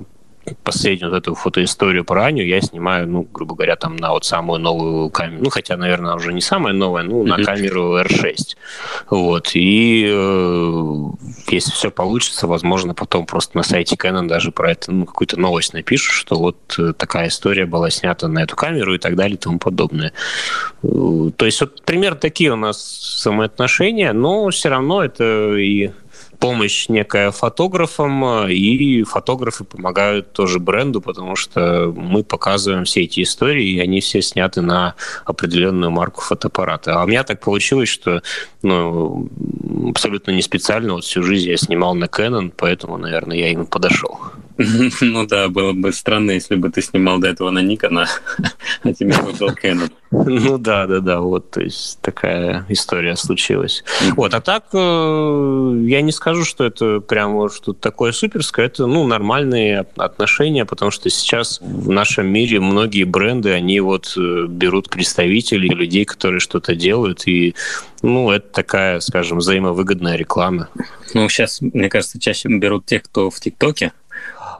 [0.64, 4.60] последнюю вот эту фотоисторию про Аню я снимаю, ну, грубо говоря, там на вот самую
[4.60, 8.56] новую камеру, ну, хотя, наверное, уже не самая новая, ну, на камеру R6.
[9.10, 11.04] Вот, и э,
[11.48, 15.74] если все получится, возможно, потом просто на сайте Canon даже про это, ну, какую-то новость
[15.74, 19.40] напишут, что вот э, такая история была снята на эту камеру и так далее и
[19.40, 20.14] тому подобное.
[20.84, 25.92] Э, то есть вот примерно такие у нас самоотношения, но все равно это и
[26.40, 33.68] помощь некая фотографам, и фотографы помогают тоже бренду, потому что мы показываем все эти истории,
[33.68, 37.00] и они все сняты на определенную марку фотоаппарата.
[37.00, 38.22] А у меня так получилось, что
[38.62, 39.30] ну,
[39.90, 44.20] абсолютно не специально, вот всю жизнь я снимал на Canon, поэтому, наверное, я им подошел.
[45.02, 48.08] Ну да, было бы странно, если бы ты снимал до этого на Никона,
[48.84, 49.92] а тебе выбрал Canon.
[50.12, 53.84] Ну да, да, да, вот, то есть такая история случилась.
[54.16, 59.06] Вот, а так э, я не скажу, что это прямо что-то такое суперское, это, ну,
[59.06, 65.70] нормальные отношения, потому что сейчас в нашем мире многие бренды, они вот э, берут представителей,
[65.70, 67.56] людей, которые что-то делают, и,
[68.02, 70.70] ну, это такая, скажем, взаимовыгодная реклама.
[71.14, 73.94] Ну, сейчас, мне кажется, чаще берут тех, кто в ТикТоке,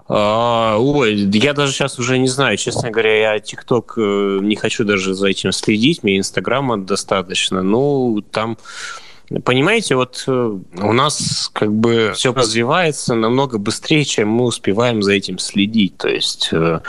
[0.10, 5.14] ой, я даже сейчас уже не знаю, честно говоря, я ТикТок э, не хочу даже
[5.14, 7.62] за этим следить, мне Инстаграма достаточно.
[7.62, 8.58] Ну, там
[9.44, 15.14] Понимаете, вот э, у нас как бы все развивается намного быстрее, чем мы успеваем за
[15.14, 15.98] этим следить.
[15.98, 16.80] То есть э,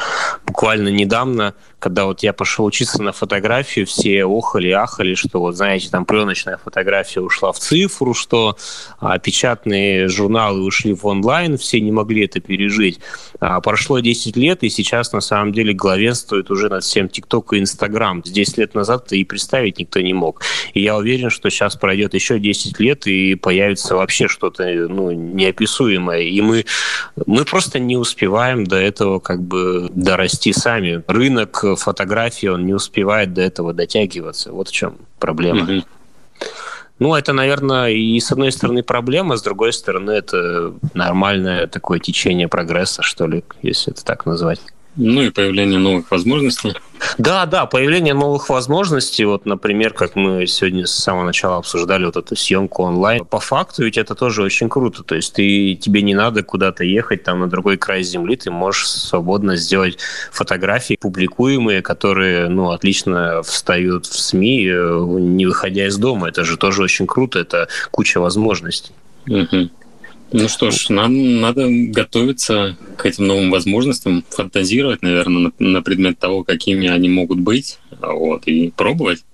[0.51, 5.89] буквально недавно когда вот я пошел учиться на фотографию, все охали, ахали, что вот, знаете,
[5.91, 8.57] там пленочная фотография ушла в цифру, что
[9.01, 13.01] а, печатные журналы ушли в онлайн, все не могли это пережить.
[13.41, 17.59] А, прошло 10 лет, и сейчас на самом деле главенствует уже над всем ТикТок и
[17.59, 18.23] Инстаграм.
[18.23, 20.43] 10 лет назад и представить никто не мог.
[20.75, 26.21] И я уверен, что сейчас пройдет еще 10 лет, и появится вообще что-то ну, неописуемое.
[26.21, 26.67] И мы,
[27.25, 31.03] мы просто не успеваем до этого как бы дорасти сами.
[31.07, 34.53] Рынок фотографии, он не успевает до этого дотягиваться.
[34.53, 35.61] Вот в чем проблема.
[35.61, 35.84] Mm-hmm.
[36.99, 42.47] Ну, это, наверное, и с одной стороны проблема, с другой стороны, это нормальное такое течение
[42.47, 44.61] прогресса, что ли, если это так назвать.
[44.97, 46.74] Ну и появление новых возможностей.
[47.16, 49.24] Да, да, появление новых возможностей.
[49.24, 53.24] Вот, например, как мы сегодня с самого начала обсуждали вот эту съемку онлайн.
[53.24, 55.03] По факту ведь это тоже очень круто.
[55.03, 58.36] То есть ты, тебе не надо куда-то ехать там на другой край земли.
[58.36, 59.99] Ты можешь свободно сделать
[60.32, 66.28] фотографии публикуемые, которые ну, отлично встают в СМИ, э, не выходя из дома.
[66.28, 67.38] Это же тоже очень круто.
[67.38, 68.93] Это куча возможностей.
[69.28, 69.70] Угу.
[70.33, 76.18] Ну что ж, нам надо готовиться к этим новым возможностям, фантазировать, наверное, на, на предмет
[76.18, 79.24] того, какими они могут быть, вот, и пробовать.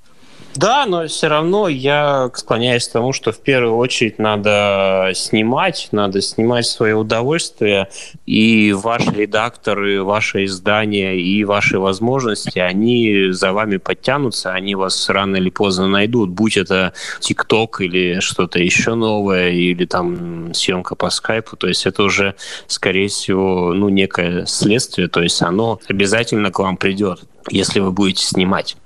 [0.56, 6.22] Да, но все равно я склоняюсь к тому, что в первую очередь надо снимать, надо
[6.22, 7.88] снимать свое удовольствие,
[8.24, 15.36] и ваши редакторы, ваше издание и ваши возможности, они за вами подтянутся, они вас рано
[15.36, 21.56] или поздно найдут, будь это ТикТок или что-то еще новое, или там съемка по скайпу,
[21.56, 22.34] то есть это уже,
[22.66, 28.24] скорее всего, ну, некое следствие, то есть оно обязательно к вам придет, если вы будете
[28.24, 28.76] снимать.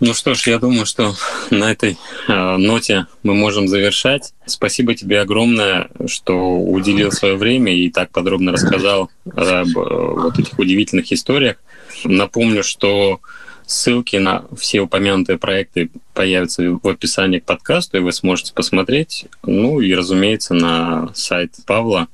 [0.00, 1.14] Ну что ж, я думаю, что
[1.50, 4.34] на этой э, ноте мы можем завершать.
[4.44, 10.58] Спасибо тебе огромное, что уделил свое время и так подробно рассказал об э, вот этих
[10.58, 11.56] удивительных историях.
[12.04, 13.20] Напомню, что
[13.66, 19.26] ссылки на все упомянутые проекты появятся в описании к подкасту, и вы сможете посмотреть.
[19.44, 22.08] Ну и, разумеется, на сайт Павла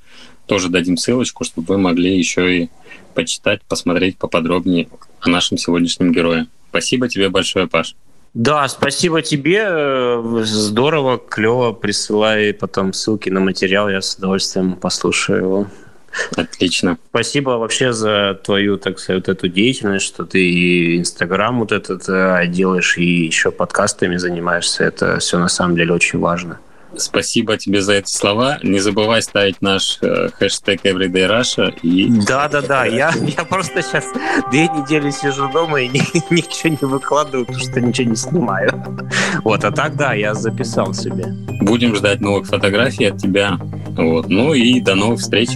[0.47, 2.70] тоже дадим ссылочку, чтобы вы могли еще и
[3.14, 4.89] почитать, посмотреть поподробнее
[5.20, 6.47] о нашем сегодняшнем герое.
[6.70, 7.94] Спасибо тебе большое, Паш.
[8.32, 10.22] Да, спасибо тебе.
[10.44, 11.72] Здорово, клево.
[11.72, 13.88] Присылай потом ссылки на материал.
[13.88, 15.66] Я с удовольствием послушаю его.
[16.36, 16.98] Отлично.
[17.10, 22.08] Спасибо вообще за твою, так сказать, вот эту деятельность, что ты и Инстаграм вот этот
[22.08, 24.84] э, делаешь, и еще подкастами занимаешься.
[24.84, 26.58] Это все на самом деле очень важно.
[26.97, 28.59] Спасибо тебе за эти слова.
[28.62, 31.72] Не забывай ставить наш э, хэштег Everyday Russia.
[31.82, 32.11] И...
[32.26, 32.84] Да, да, да.
[32.84, 34.05] Я, я просто сейчас
[34.51, 36.01] две недели сижу дома и ни,
[36.34, 38.84] ничего не выкладываю, потому что ничего не снимаю.
[39.45, 41.26] Вот, а так да, я записал себе.
[41.61, 43.59] Будем ждать новых фотографий от тебя.
[43.97, 44.28] Вот.
[44.28, 45.51] Ну и до новых встреч.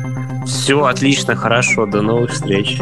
[0.47, 1.87] Все отлично, хорошо.
[1.87, 2.78] До новых встреч.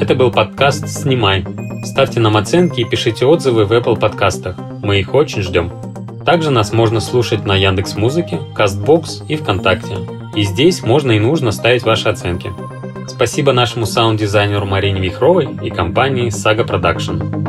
[0.00, 1.44] Это был подкаст «Снимай».
[1.84, 4.56] Ставьте нам оценки и пишите отзывы в Apple подкастах.
[4.82, 5.89] Мы их очень ждем.
[6.24, 9.96] Также нас можно слушать на Яндекс Музыке, Castbox и ВКонтакте.
[10.36, 12.52] И здесь можно и нужно ставить ваши оценки.
[13.08, 17.40] Спасибо нашему саунд-дизайнеру Марине Вихровой и компании Saga Production.